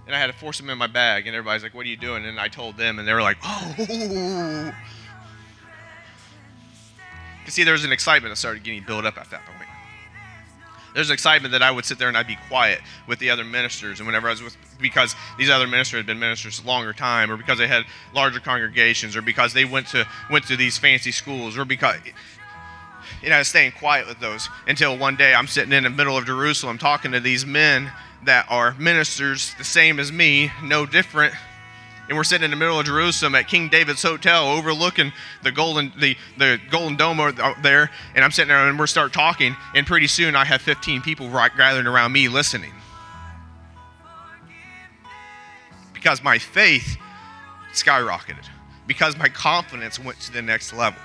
and 0.07 0.15
I 0.15 0.19
had 0.19 0.27
to 0.27 0.33
force 0.33 0.59
them 0.59 0.69
in 0.71 0.77
my 0.77 0.89
bag, 0.89 1.29
and 1.29 1.37
everybody's 1.37 1.63
like, 1.63 1.75
What 1.75 1.87
are 1.87 1.89
you 1.89 1.97
doing? 1.97 2.27
And 2.27 2.39
I 2.39 2.49
told 2.49 2.77
them, 2.77 2.99
and 2.99 3.07
they 3.07 3.15
were 3.15 3.23
like, 3.23 3.39
Oh. 3.43 4.75
You 7.47 7.51
see, 7.51 7.65
there 7.65 7.73
was 7.73 7.85
an 7.85 7.93
excitement 7.93 8.33
that 8.33 8.37
started 8.37 8.63
getting 8.63 8.85
built 8.85 9.05
up 9.05 9.19
at 9.19 9.31
that 9.31 9.45
point 9.47 9.60
there's 10.95 11.11
excitement 11.11 11.53
that 11.53 11.63
I 11.63 11.71
would 11.71 11.85
sit 11.85 11.99
there 11.99 12.09
and 12.09 12.17
I'd 12.17 12.27
be 12.27 12.39
quiet 12.49 12.81
with 13.07 13.19
the 13.19 13.31
other 13.31 13.45
ministers. 13.45 14.01
And 14.01 14.07
whenever 14.07 14.29
I 14.29 14.33
was 14.33 14.43
with, 14.43 14.57
because 14.81 15.15
these 15.39 15.51
other 15.51 15.67
ministers 15.67 15.99
had 15.99 16.07
been 16.07 16.19
ministers 16.19 16.61
a 16.63 16.67
longer 16.67 16.93
time, 16.93 17.31
or 17.31 17.37
because 17.37 17.59
they 17.59 17.69
had 17.69 17.85
larger 18.15 18.41
congregations, 18.41 19.17
or 19.17 19.23
because 19.23 19.53
they 19.53 19.65
went 19.65 19.89
to 19.89 20.07
went 20.31 20.47
to 20.47 20.57
these 20.57 20.79
fancy 20.79 21.13
schools, 21.13 21.57
or 21.57 21.65
because 21.65 21.97
you 23.23 23.29
know, 23.29 23.43
staying 23.43 23.73
quiet 23.73 24.07
with 24.07 24.21
those 24.21 24.49
until 24.67 24.97
one 24.97 25.17
day 25.17 25.35
I'm 25.35 25.47
sitting 25.47 25.73
in 25.73 25.85
the 25.85 25.91
middle 25.91 26.17
of 26.17 26.27
Jerusalem 26.27 26.79
talking 26.79 27.13
to 27.13 27.21
these 27.21 27.45
men 27.45 27.93
that 28.25 28.47
are 28.49 28.75
ministers 28.79 29.55
the 29.59 29.65
same 29.65 29.99
as 29.99 30.13
me, 30.13 30.53
no 30.63 30.87
different 30.87 31.35
and 32.11 32.17
we're 32.17 32.25
sitting 32.25 32.45
in 32.45 32.51
the 32.51 32.57
middle 32.57 32.81
of 32.81 32.87
Jerusalem 32.87 33.37
at 33.37 33.47
King 33.47 33.69
David's 33.69 34.03
Hotel, 34.03 34.49
overlooking 34.49 35.13
the 35.45 35.53
golden 35.53 35.93
the 36.01 36.17
the 36.37 36.59
golden 36.69 36.97
dome 36.97 37.21
out 37.21 37.63
there. 37.63 37.89
And 38.17 38.25
I'm 38.25 38.33
sitting 38.33 38.49
there, 38.49 38.69
and 38.69 38.77
we 38.77 38.87
start 38.89 39.13
talking, 39.13 39.55
and 39.77 39.87
pretty 39.87 40.09
soon 40.09 40.35
I 40.35 40.45
have 40.45 40.61
15 40.61 41.03
people 41.03 41.31
right 41.31 41.53
gathering 41.57 41.87
around 41.87 42.11
me 42.11 42.27
listening, 42.27 42.73
because 45.95 46.21
my 46.21 46.37
faith 46.37 46.99
skyrocketed, 47.73 48.45
because 48.89 49.17
my 49.17 49.29
confidence 49.29 50.01
went 50.01 50.19
to 50.23 50.33
the 50.33 50.43
next 50.43 50.73
level. 50.73 51.01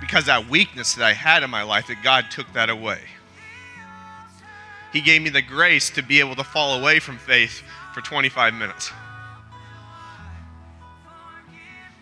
Because 0.00 0.26
that 0.26 0.48
weakness 0.48 0.94
that 0.94 1.04
I 1.04 1.12
had 1.12 1.44
in 1.44 1.50
my 1.50 1.62
life, 1.62 1.86
that 1.86 2.02
God 2.02 2.26
took 2.32 2.52
that 2.54 2.70
away. 2.70 3.02
He 4.92 5.00
gave 5.00 5.22
me 5.22 5.28
the 5.28 5.42
grace 5.42 5.90
to 5.90 6.02
be 6.02 6.18
able 6.18 6.34
to 6.36 6.44
fall 6.44 6.80
away 6.80 6.98
from 6.98 7.18
faith 7.18 7.62
for 7.94 8.00
25 8.00 8.54
minutes. 8.54 8.90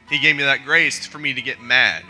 He 0.08 0.20
gave 0.20 0.36
me 0.36 0.44
that 0.44 0.64
grace 0.64 1.06
for 1.06 1.18
me 1.18 1.34
to 1.34 1.42
get 1.42 1.60
mad. 1.60 2.04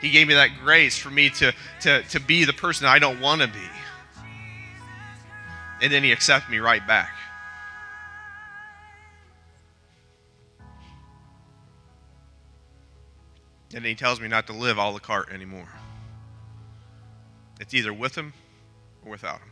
He 0.00 0.10
gave 0.10 0.28
me 0.28 0.34
that 0.34 0.50
grace 0.62 0.98
for 0.98 1.10
me 1.10 1.30
to, 1.30 1.52
to, 1.80 2.02
to 2.02 2.20
be 2.20 2.44
the 2.44 2.52
person 2.52 2.86
I 2.86 2.98
don't 2.98 3.20
want 3.20 3.42
to 3.42 3.48
be. 3.48 3.58
And 5.82 5.92
then 5.92 6.02
he 6.02 6.12
accepted 6.12 6.50
me 6.50 6.58
right 6.58 6.86
back. 6.86 7.10
And 13.74 13.84
he 13.84 13.94
tells 13.94 14.20
me 14.20 14.28
not 14.28 14.46
to 14.46 14.52
live 14.52 14.78
a 14.78 14.88
la 14.88 14.98
carte 14.98 15.32
anymore. 15.32 15.68
It's 17.60 17.74
either 17.74 17.92
with 17.92 18.16
him 18.16 18.32
or 19.04 19.10
without 19.10 19.40
him. 19.40 19.50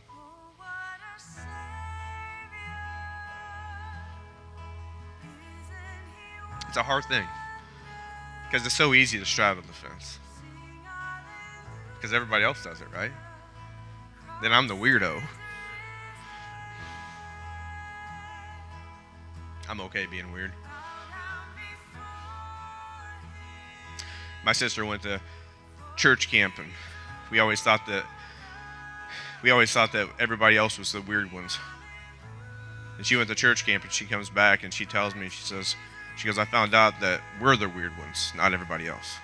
It's 6.75 6.81
a 6.81 6.83
hard 6.83 7.05
thing 7.05 7.25
because 8.49 8.65
it's 8.65 8.75
so 8.75 8.93
easy 8.93 9.17
to 9.17 9.23
straddle 9.23 9.63
the 9.65 9.71
fence 9.71 10.19
because 11.95 12.11
everybody 12.11 12.43
else 12.43 12.61
does 12.65 12.81
it, 12.81 12.87
right? 12.93 13.13
Then 14.41 14.51
I'm 14.51 14.67
the 14.67 14.75
weirdo. 14.75 15.23
I'm 19.69 19.79
okay 19.79 20.05
being 20.05 20.33
weird. 20.33 20.51
My 24.43 24.51
sister 24.51 24.85
went 24.85 25.01
to 25.03 25.21
church 25.95 26.29
camp 26.29 26.57
and 26.57 26.67
we 27.31 27.39
always 27.39 27.61
thought 27.61 27.85
that 27.87 28.03
we 29.41 29.49
always 29.49 29.71
thought 29.71 29.93
that 29.93 30.09
everybody 30.19 30.57
else 30.57 30.77
was 30.77 30.91
the 30.91 30.99
weird 30.99 31.31
ones. 31.31 31.57
And 32.97 33.05
she 33.05 33.15
went 33.15 33.29
to 33.29 33.35
church 33.35 33.65
camp 33.65 33.85
and 33.85 33.93
she 33.93 34.03
comes 34.03 34.29
back 34.29 34.65
and 34.65 34.73
she 34.73 34.85
tells 34.85 35.15
me, 35.15 35.29
she 35.29 35.41
says, 35.41 35.77
she 36.15 36.27
goes, 36.27 36.37
I 36.37 36.45
found 36.45 36.73
out 36.73 36.99
that 37.01 37.21
we're 37.41 37.55
the 37.55 37.67
weird 37.67 37.97
ones, 37.97 38.31
not 38.35 38.53
everybody 38.53 38.87
else. 38.87 39.15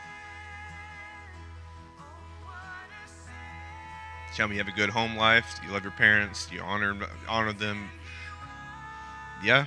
Tell 4.36 4.48
me 4.48 4.56
you 4.56 4.64
have 4.64 4.74
a 4.74 4.78
good 4.78 4.90
home 4.90 5.16
life, 5.18 5.60
you 5.64 5.72
love 5.72 5.84
your 5.84 5.92
parents, 5.92 6.50
you 6.52 6.62
honor 6.62 6.96
honor 7.28 7.52
them. 7.52 7.90
Yeah. 9.44 9.66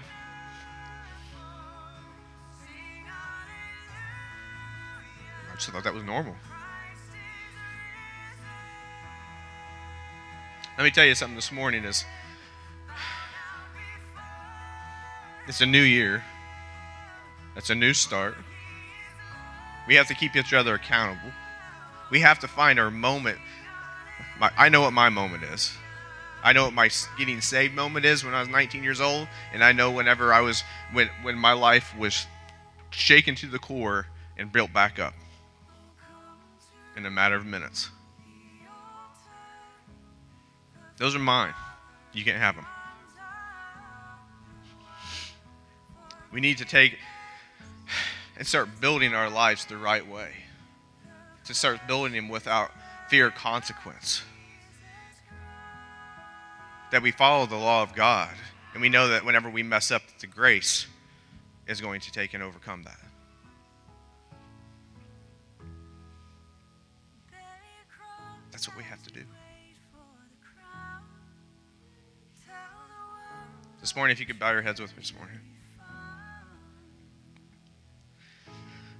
I 5.52 5.56
just 5.56 5.68
thought 5.68 5.84
that 5.84 5.94
was 5.94 6.02
normal. 6.02 6.34
Let 10.76 10.84
me 10.84 10.90
tell 10.90 11.04
you 11.04 11.14
something 11.14 11.36
this 11.36 11.52
morning 11.52 11.84
is 11.84 12.04
it's 15.46 15.60
a 15.60 15.66
new 15.66 15.82
year. 15.82 16.24
It's 17.56 17.70
a 17.70 17.74
new 17.74 17.94
start. 17.94 18.34
We 19.86 19.94
have 19.94 20.08
to 20.08 20.14
keep 20.14 20.34
each 20.34 20.52
other 20.52 20.74
accountable. 20.74 21.32
We 22.10 22.20
have 22.20 22.38
to 22.40 22.48
find 22.48 22.78
our 22.78 22.90
moment. 22.90 23.38
My, 24.38 24.50
I 24.56 24.68
know 24.68 24.80
what 24.80 24.92
my 24.92 25.08
moment 25.08 25.44
is. 25.44 25.72
I 26.42 26.52
know 26.52 26.64
what 26.64 26.74
my 26.74 26.90
getting 27.16 27.40
saved 27.40 27.74
moment 27.74 28.04
is 28.04 28.24
when 28.24 28.34
I 28.34 28.40
was 28.40 28.48
19 28.48 28.82
years 28.82 29.00
old, 29.00 29.28
and 29.52 29.64
I 29.64 29.72
know 29.72 29.90
whenever 29.90 30.32
I 30.32 30.40
was 30.40 30.62
when 30.92 31.08
when 31.22 31.36
my 31.38 31.52
life 31.52 31.96
was 31.96 32.26
shaken 32.90 33.34
to 33.36 33.46
the 33.46 33.58
core 33.58 34.06
and 34.36 34.52
built 34.52 34.72
back 34.72 34.98
up 34.98 35.14
in 36.96 37.06
a 37.06 37.10
matter 37.10 37.34
of 37.34 37.46
minutes. 37.46 37.88
Those 40.98 41.16
are 41.16 41.20
mine. 41.20 41.54
You 42.12 42.24
can't 42.24 42.38
have 42.38 42.56
them. 42.56 42.66
We 46.30 46.40
need 46.40 46.58
to 46.58 46.64
take 46.64 46.98
and 48.36 48.46
start 48.46 48.80
building 48.80 49.14
our 49.14 49.30
lives 49.30 49.64
the 49.66 49.76
right 49.76 50.06
way. 50.06 50.30
To 51.46 51.54
start 51.54 51.80
building 51.86 52.14
them 52.14 52.28
without 52.28 52.70
fear 53.08 53.28
of 53.28 53.34
consequence. 53.34 54.22
That 56.90 57.02
we 57.02 57.10
follow 57.10 57.46
the 57.46 57.56
law 57.56 57.82
of 57.82 57.94
God. 57.94 58.30
And 58.72 58.82
we 58.82 58.88
know 58.88 59.08
that 59.08 59.24
whenever 59.24 59.48
we 59.48 59.62
mess 59.62 59.90
up, 59.90 60.02
the 60.20 60.26
grace 60.26 60.86
is 61.66 61.80
going 61.80 62.00
to 62.00 62.12
take 62.12 62.34
and 62.34 62.42
overcome 62.42 62.82
that. 62.84 62.98
That's 68.50 68.68
what 68.68 68.76
we 68.76 68.84
have 68.84 69.02
to 69.02 69.10
do. 69.10 69.20
This 73.80 73.94
morning, 73.94 74.14
if 74.14 74.20
you 74.20 74.26
could 74.26 74.38
bow 74.38 74.50
your 74.52 74.62
heads 74.62 74.80
with 74.80 74.92
me 74.92 75.00
this 75.00 75.14
morning. 75.14 75.38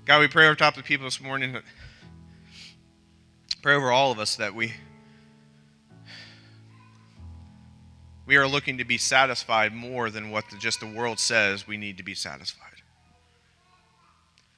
God, 0.07 0.21
we 0.21 0.29
pray 0.29 0.47
over 0.47 0.55
top 0.55 0.77
of 0.77 0.83
the 0.83 0.87
people 0.87 1.07
this 1.07 1.19
morning 1.19 1.57
pray 3.63 3.75
over 3.75 3.91
all 3.91 4.13
of 4.13 4.19
us 4.19 4.37
that 4.37 4.55
we 4.55 4.75
we 8.27 8.37
are 8.37 8.47
looking 8.47 8.77
to 8.77 8.85
be 8.85 8.99
satisfied 8.99 9.73
more 9.73 10.11
than 10.11 10.31
what 10.31 10.45
the, 10.51 10.59
just 10.59 10.81
the 10.81 10.87
world 10.87 11.19
says 11.19 11.67
we 11.67 11.79
need 11.79 11.97
to 11.97 12.03
be 12.03 12.15
satisfied. 12.15 12.83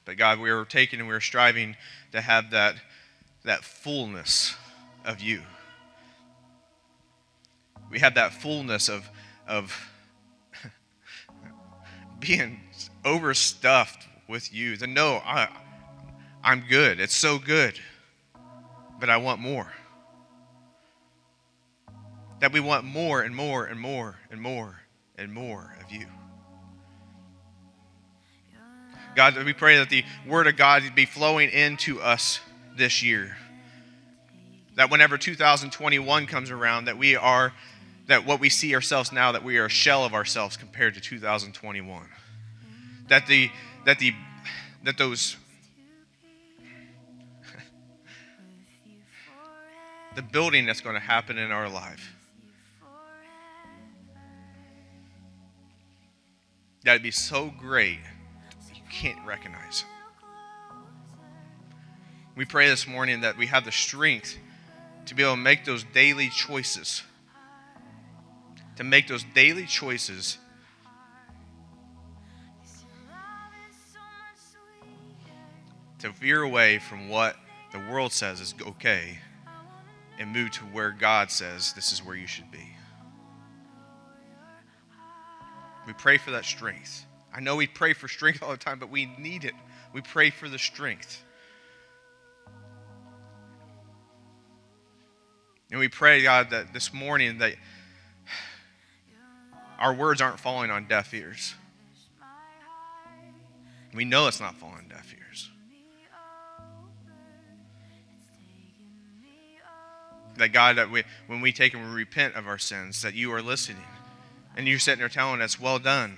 But 0.03 0.17
God, 0.17 0.39
we 0.39 0.49
are 0.49 0.65
taking 0.65 0.99
and 0.99 1.07
we 1.07 1.15
are 1.15 1.21
striving 1.21 1.77
to 2.11 2.19
have 2.19 2.51
that 2.51 2.75
that 3.45 3.63
fullness 3.63 4.53
of 5.05 5.21
you. 5.21 5.43
We 7.89 7.99
have 7.99 8.15
that 8.15 8.33
fullness 8.33 8.89
of 8.89 9.09
of 9.47 9.89
being 12.19 12.59
overstuffed 13.05 14.07
with 14.27 14.53
you. 14.53 14.77
To 14.77 14.87
no, 14.87 15.21
I, 15.25 15.49
I'm 16.43 16.63
good. 16.69 16.99
It's 16.99 17.15
so 17.15 17.37
good. 17.37 17.79
But 18.99 19.09
I 19.09 19.17
want 19.17 19.39
more. 19.39 19.71
That 22.39 22.51
we 22.51 22.59
want 22.59 22.85
more 22.85 23.21
and 23.21 23.35
more 23.35 23.65
and 23.65 23.79
more 23.79 24.17
and 24.29 24.41
more 24.41 24.81
and 25.17 25.33
more 25.33 25.75
of 25.83 25.91
you. 25.91 26.05
God, 29.15 29.35
we 29.43 29.53
pray 29.53 29.77
that 29.77 29.89
the 29.89 30.03
Word 30.27 30.45
of 30.45 30.57
God 30.57 30.83
be 30.93 31.05
flowing 31.05 31.49
into 31.49 31.99
us 31.99 32.39
this 32.75 33.01
year. 33.01 33.35
That 34.75 34.91
whenever 34.91 35.17
2021 35.17 36.27
comes 36.27 36.51
around, 36.51 36.85
that 36.85 36.99
we 36.99 37.15
are, 37.15 37.51
that 38.05 38.27
what 38.27 38.39
we 38.39 38.49
see 38.49 38.75
ourselves 38.75 39.11
now, 39.11 39.31
that 39.31 39.43
we 39.43 39.57
are 39.57 39.65
a 39.65 39.69
shell 39.69 40.05
of 40.05 40.13
ourselves 40.13 40.55
compared 40.55 40.93
to 40.93 41.01
2021. 41.01 42.07
That 43.07 43.25
the 43.25 43.49
that 43.87 43.97
the 43.99 44.13
that 44.83 44.97
those 44.97 45.37
the 50.15 50.21
building 50.21 50.65
that's 50.65 50.81
going 50.81 50.95
to 50.95 50.99
happen 50.99 51.37
in 51.37 51.51
our 51.51 51.69
life. 51.69 52.13
That 56.83 56.93
would 56.93 57.03
be 57.03 57.11
so 57.11 57.53
great. 57.57 57.99
You 58.73 58.81
can't 58.91 59.25
recognize 59.25 59.85
we 62.35 62.43
pray 62.45 62.69
this 62.69 62.85
morning 62.85 63.21
that 63.21 63.35
we 63.35 63.47
have 63.47 63.65
the 63.65 63.71
strength 63.71 64.37
to 65.07 65.15
be 65.15 65.23
able 65.23 65.33
to 65.33 65.41
make 65.41 65.65
those 65.65 65.83
daily 65.85 66.29
choices. 66.29 67.01
To 68.75 68.83
make 68.83 69.07
those 69.07 69.25
daily 69.33 69.65
choices 69.65 70.37
to 75.99 76.09
veer 76.11 76.41
away 76.41 76.79
from 76.79 77.09
what 77.09 77.35
the 77.71 77.79
world 77.79 78.11
says 78.11 78.39
is 78.39 78.53
okay 78.61 79.19
and 80.19 80.31
move 80.31 80.51
to 80.51 80.63
where 80.65 80.91
God 80.91 81.31
says 81.31 81.73
this 81.73 81.91
is 81.91 82.03
where 82.03 82.15
you 82.15 82.27
should 82.27 82.51
be. 82.51 82.69
We 85.85 85.93
pray 85.93 86.17
for 86.17 86.31
that 86.31 86.45
strength. 86.45 87.05
I 87.33 87.39
know 87.39 87.55
we 87.55 87.67
pray 87.67 87.93
for 87.93 88.07
strength 88.07 88.43
all 88.43 88.51
the 88.51 88.57
time, 88.57 88.79
but 88.79 88.89
we 88.89 89.05
need 89.17 89.45
it. 89.45 89.53
We 89.93 90.01
pray 90.01 90.29
for 90.29 90.49
the 90.49 90.59
strength. 90.59 91.23
And 95.71 95.79
we 95.79 95.87
pray, 95.87 96.23
God, 96.23 96.49
that 96.51 96.73
this 96.73 96.93
morning 96.93 97.39
that 97.39 97.55
our 99.79 99.93
words 99.93 100.21
aren't 100.21 100.39
falling 100.39 100.71
on 100.71 100.87
deaf 100.87 101.13
ears. 101.13 101.53
We 103.93 104.05
know 104.05 104.27
it's 104.27 104.39
not 104.39 104.55
falling 104.55 104.77
on 104.77 104.87
deaf 104.89 105.13
ears. 105.13 105.49
That 110.37 110.53
God, 110.53 110.77
that 110.77 110.89
we, 110.89 111.03
when 111.27 111.41
we 111.41 111.51
take 111.51 111.73
and 111.73 111.83
we 111.83 111.95
repent 111.95 112.35
of 112.35 112.47
our 112.47 112.57
sins, 112.57 113.01
that 113.01 113.13
you 113.13 113.31
are 113.33 113.41
listening. 113.41 113.83
And 114.55 114.67
you're 114.67 114.79
sitting 114.79 114.99
there 114.99 115.09
telling 115.09 115.41
us, 115.41 115.59
well 115.59 115.79
done. 115.79 116.17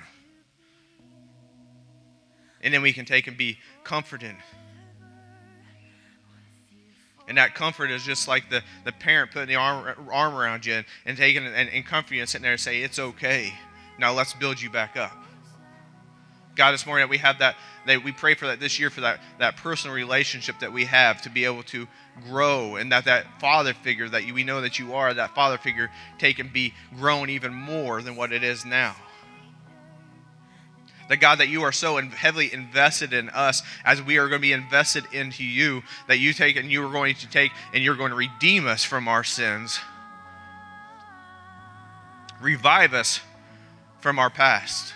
And 2.61 2.73
then 2.73 2.81
we 2.81 2.93
can 2.93 3.05
take 3.05 3.27
and 3.27 3.37
be 3.37 3.57
comforted. 3.83 4.35
And 7.27 7.37
that 7.37 7.53
comfort 7.53 7.91
is 7.91 8.03
just 8.03 8.27
like 8.27 8.49
the, 8.49 8.63
the 8.85 8.91
parent 8.91 9.31
putting 9.31 9.49
the 9.49 9.55
arm, 9.55 10.09
arm 10.11 10.35
around 10.35 10.65
you 10.65 10.73
and, 10.73 10.85
and 11.05 11.17
taking 11.17 11.45
and, 11.45 11.69
and 11.69 11.85
comforting 11.85 12.17
you 12.17 12.23
and 12.23 12.29
sitting 12.29 12.43
there 12.43 12.53
and 12.53 12.59
say, 12.59 12.81
it's 12.81 12.97
okay. 12.97 13.53
Now 13.99 14.13
let's 14.13 14.33
build 14.33 14.59
you 14.59 14.69
back 14.69 14.97
up. 14.97 15.15
God, 16.59 16.73
this 16.73 16.85
morning 16.85 17.07
we 17.07 17.19
have 17.19 17.39
that, 17.39 17.55
that 17.85 18.03
we 18.03 18.11
pray 18.11 18.33
for 18.33 18.47
that 18.47 18.59
this 18.59 18.81
year 18.81 18.89
for 18.89 18.99
that, 18.99 19.21
that 19.37 19.55
personal 19.55 19.95
relationship 19.95 20.59
that 20.59 20.73
we 20.73 20.83
have 20.83 21.21
to 21.21 21.29
be 21.29 21.45
able 21.45 21.63
to 21.63 21.87
grow 22.27 22.75
and 22.75 22.91
that 22.91 23.05
that 23.05 23.39
father 23.39 23.73
figure 23.73 24.09
that 24.09 24.25
you, 24.25 24.33
we 24.33 24.43
know 24.43 24.59
that 24.59 24.77
you 24.77 24.93
are, 24.93 25.13
that 25.13 25.33
father 25.33 25.57
figure 25.57 25.89
take 26.17 26.37
and 26.37 26.51
be 26.51 26.73
grown 26.97 27.29
even 27.29 27.53
more 27.53 28.01
than 28.01 28.17
what 28.17 28.33
it 28.33 28.43
is 28.43 28.65
now. 28.65 28.93
That 31.07 31.21
God, 31.21 31.39
that 31.39 31.47
you 31.47 31.61
are 31.61 31.71
so 31.71 31.95
heavily 31.95 32.51
invested 32.51 33.13
in 33.13 33.29
us 33.29 33.63
as 33.85 34.01
we 34.01 34.17
are 34.17 34.27
going 34.27 34.41
to 34.41 34.45
be 34.45 34.51
invested 34.51 35.05
into 35.13 35.45
you, 35.45 35.81
that 36.09 36.19
you 36.19 36.33
take 36.33 36.57
and 36.57 36.69
you 36.69 36.85
are 36.85 36.91
going 36.91 37.15
to 37.15 37.29
take 37.29 37.53
and 37.73 37.81
you're 37.81 37.95
going 37.95 38.11
to 38.11 38.17
redeem 38.17 38.67
us 38.67 38.83
from 38.83 39.07
our 39.07 39.23
sins. 39.23 39.79
Revive 42.41 42.93
us 42.93 43.21
from 44.01 44.19
our 44.19 44.29
past 44.29 44.93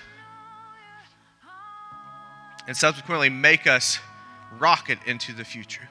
and 2.68 2.76
subsequently 2.76 3.30
make 3.30 3.68
us 3.68 4.00
rocket 4.60 5.00
into 5.06 5.34
the 5.34 5.44
future. 5.44 5.90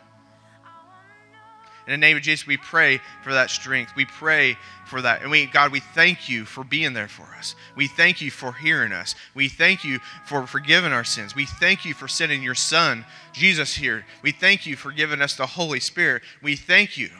In 1.87 1.91
the 1.91 1.97
name 1.97 2.17
of 2.17 2.23
Jesus, 2.23 2.47
we 2.47 2.57
pray 2.57 3.01
for 3.25 3.33
that 3.33 3.51
strength. 3.51 3.97
We 3.97 4.05
pray 4.05 4.57
for 4.87 5.03
that. 5.03 5.23
And 5.23 5.31
we, 5.33 5.47
God, 5.47 5.73
we 5.73 5.81
thank 5.81 6.29
you 6.29 6.45
for 6.45 6.63
being 6.63 6.93
there 6.93 7.09
for 7.09 7.25
us. 7.37 7.57
We 7.75 7.89
thank 7.89 8.21
you 8.21 8.31
for 8.31 8.53
hearing 8.53 8.93
us. 8.93 9.17
We 9.35 9.49
thank 9.49 9.83
you 9.85 9.99
for 10.25 10.47
forgiving 10.47 10.93
our 10.93 11.03
sins. 11.03 11.35
We 11.35 11.45
thank 11.45 11.85
you 11.85 11.93
for 11.93 12.07
sending 12.07 12.41
your 12.41 12.55
Son, 12.55 13.05
Jesus, 13.33 13.75
here. 13.75 14.05
We 14.23 14.31
thank 14.31 14.65
you 14.65 14.77
for 14.77 14.93
giving 14.93 15.21
us 15.21 15.35
the 15.35 15.47
Holy 15.47 15.81
Spirit. 15.81 16.23
We 16.41 16.55
thank 16.55 16.97
you. 16.97 17.11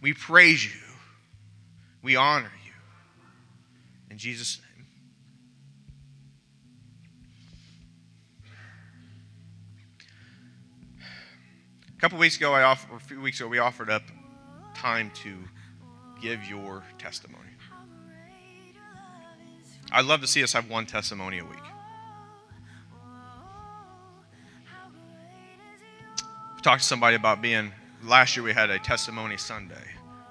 We 0.00 0.14
praise 0.14 0.64
you. 0.64 0.80
We 2.00 2.14
honor 2.14 2.52
you. 2.64 2.72
In 4.08 4.18
Jesus' 4.18 4.60
name. 4.60 4.71
Couple 12.02 12.18
weeks 12.18 12.36
ago, 12.36 12.52
I 12.52 12.64
offered, 12.64 12.96
a 12.96 12.98
few 12.98 13.20
weeks 13.20 13.38
ago, 13.38 13.48
we 13.48 13.60
offered 13.60 13.88
up 13.88 14.02
time 14.74 15.12
to 15.22 15.36
give 16.20 16.44
your 16.44 16.82
testimony. 16.98 17.38
I'd 19.92 20.04
love 20.06 20.20
to 20.22 20.26
see 20.26 20.42
us 20.42 20.52
have 20.52 20.68
one 20.68 20.84
testimony 20.84 21.38
a 21.38 21.44
week. 21.44 21.60
Talked 26.64 26.82
to 26.82 26.88
somebody 26.88 27.14
about 27.14 27.40
being, 27.40 27.70
last 28.02 28.36
year 28.36 28.42
we 28.42 28.52
had 28.52 28.68
a 28.68 28.80
testimony 28.80 29.36
Sunday, 29.36 29.86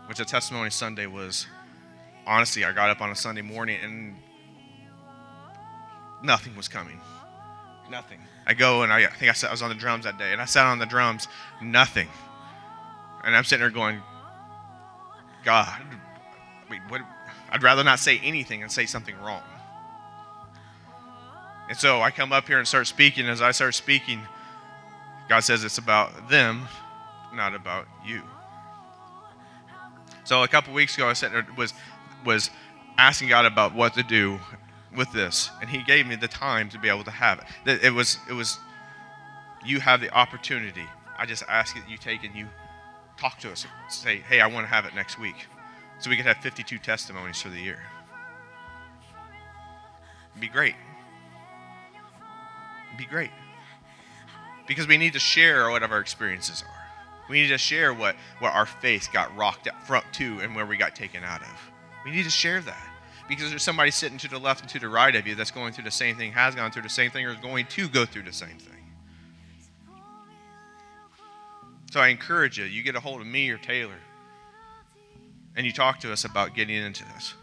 which 0.07 0.19
a 0.19 0.25
testimony 0.25 0.71
Sunday 0.71 1.05
was, 1.05 1.47
honestly, 2.27 2.65
I 2.65 2.73
got 2.73 2.89
up 2.89 2.99
on 2.99 3.11
a 3.11 3.15
Sunday 3.15 3.43
morning 3.43 3.77
and 3.81 4.15
nothing 6.21 6.53
was 6.57 6.67
coming. 6.67 6.99
Nothing. 7.89 8.19
I 8.51 8.53
go 8.53 8.83
and 8.83 8.91
I, 8.91 9.05
I 9.05 9.07
think 9.07 9.29
I, 9.29 9.33
sat, 9.33 9.49
I 9.49 9.53
was 9.53 9.61
on 9.61 9.69
the 9.69 9.75
drums 9.75 10.03
that 10.03 10.17
day, 10.17 10.33
and 10.33 10.41
I 10.41 10.45
sat 10.45 10.65
on 10.65 10.77
the 10.77 10.85
drums, 10.85 11.29
nothing. 11.61 12.09
And 13.23 13.33
I'm 13.33 13.45
sitting 13.45 13.61
there 13.61 13.69
going, 13.69 14.01
God, 15.45 15.81
what, 16.89 16.99
I'd 17.49 17.63
rather 17.63 17.81
not 17.85 17.99
say 17.99 18.19
anything 18.21 18.61
and 18.61 18.69
say 18.69 18.85
something 18.85 19.15
wrong. 19.21 19.43
And 21.69 21.77
so 21.77 22.01
I 22.01 22.11
come 22.11 22.33
up 22.33 22.45
here 22.45 22.59
and 22.59 22.67
start 22.67 22.87
speaking. 22.87 23.25
As 23.27 23.41
I 23.41 23.51
start 23.51 23.73
speaking, 23.73 24.19
God 25.29 25.39
says 25.39 25.63
it's 25.63 25.77
about 25.77 26.27
them, 26.27 26.67
not 27.33 27.55
about 27.55 27.87
you. 28.05 28.21
So 30.25 30.43
a 30.43 30.47
couple 30.49 30.73
weeks 30.73 30.95
ago, 30.95 31.07
I 31.07 31.13
said 31.13 31.31
was 31.57 31.73
was 32.25 32.49
asking 32.97 33.29
God 33.29 33.45
about 33.45 33.73
what 33.73 33.93
to 33.93 34.03
do 34.03 34.41
with 34.95 35.11
this, 35.11 35.49
and 35.61 35.69
He 35.69 35.83
gave 35.83 36.07
me 36.07 36.15
the 36.15 36.27
time 36.27 36.69
to 36.69 36.79
be 36.79 36.89
able 36.89 37.03
to 37.03 37.11
have 37.11 37.39
it. 37.65 37.83
It 37.83 37.93
was 37.93 38.17
it 38.29 38.33
was 38.33 38.59
you 39.65 39.79
have 39.79 40.01
the 40.01 40.11
opportunity. 40.11 40.85
I 41.17 41.25
just 41.25 41.43
ask 41.47 41.75
that 41.75 41.89
you 41.89 41.97
take 41.97 42.23
and 42.23 42.35
you 42.35 42.47
talk 43.17 43.39
to 43.39 43.51
us. 43.51 43.65
Say, 43.89 44.17
hey, 44.17 44.41
I 44.41 44.47
want 44.47 44.65
to 44.65 44.73
have 44.73 44.85
it 44.85 44.95
next 44.95 45.19
week, 45.19 45.47
so 45.99 46.09
we 46.09 46.15
could 46.15 46.25
have 46.25 46.37
52 46.37 46.77
testimonies 46.79 47.41
for 47.41 47.49
the 47.49 47.59
year. 47.59 47.79
It'd 50.31 50.41
be 50.41 50.47
great. 50.47 50.75
It'd 52.87 52.97
be 52.97 53.05
great 53.05 53.31
because 54.67 54.87
we 54.87 54.97
need 54.97 55.13
to 55.13 55.19
share 55.19 55.69
what 55.69 55.83
our 55.83 55.99
experiences 55.99 56.63
are. 56.67 56.81
We 57.29 57.41
need 57.41 57.49
to 57.49 57.57
share 57.57 57.93
what, 57.93 58.15
what 58.39 58.53
our 58.53 58.65
faith 58.65 59.09
got 59.13 59.35
rocked 59.35 59.67
up 59.67 59.81
front 59.83 60.05
to 60.13 60.39
and 60.39 60.55
where 60.55 60.65
we 60.65 60.77
got 60.77 60.95
taken 60.95 61.23
out 61.23 61.41
of. 61.41 61.71
We 62.03 62.11
need 62.11 62.23
to 62.23 62.29
share 62.29 62.61
that 62.61 62.90
because 63.31 63.49
there's 63.49 63.63
somebody 63.63 63.91
sitting 63.91 64.17
to 64.17 64.27
the 64.27 64.37
left 64.37 64.59
and 64.59 64.69
to 64.69 64.77
the 64.77 64.89
right 64.89 65.15
of 65.15 65.25
you 65.25 65.35
that's 65.35 65.51
going 65.51 65.71
through 65.71 65.85
the 65.85 65.89
same 65.89 66.17
thing, 66.17 66.33
has 66.33 66.53
gone 66.53 66.69
through 66.69 66.81
the 66.81 66.89
same 66.89 67.11
thing, 67.11 67.25
or 67.25 67.29
is 67.29 67.37
going 67.37 67.65
to 67.65 67.87
go 67.87 68.05
through 68.05 68.23
the 68.23 68.33
same 68.33 68.57
thing. 68.57 68.83
So 71.93 72.01
I 72.01 72.09
encourage 72.09 72.59
you, 72.59 72.65
you 72.65 72.83
get 72.83 72.97
a 72.97 72.99
hold 72.99 73.21
of 73.21 73.27
me 73.27 73.49
or 73.49 73.57
Taylor, 73.57 73.95
and 75.55 75.65
you 75.65 75.71
talk 75.71 76.01
to 76.01 76.11
us 76.11 76.25
about 76.25 76.55
getting 76.55 76.75
into 76.75 77.05
this. 77.15 77.33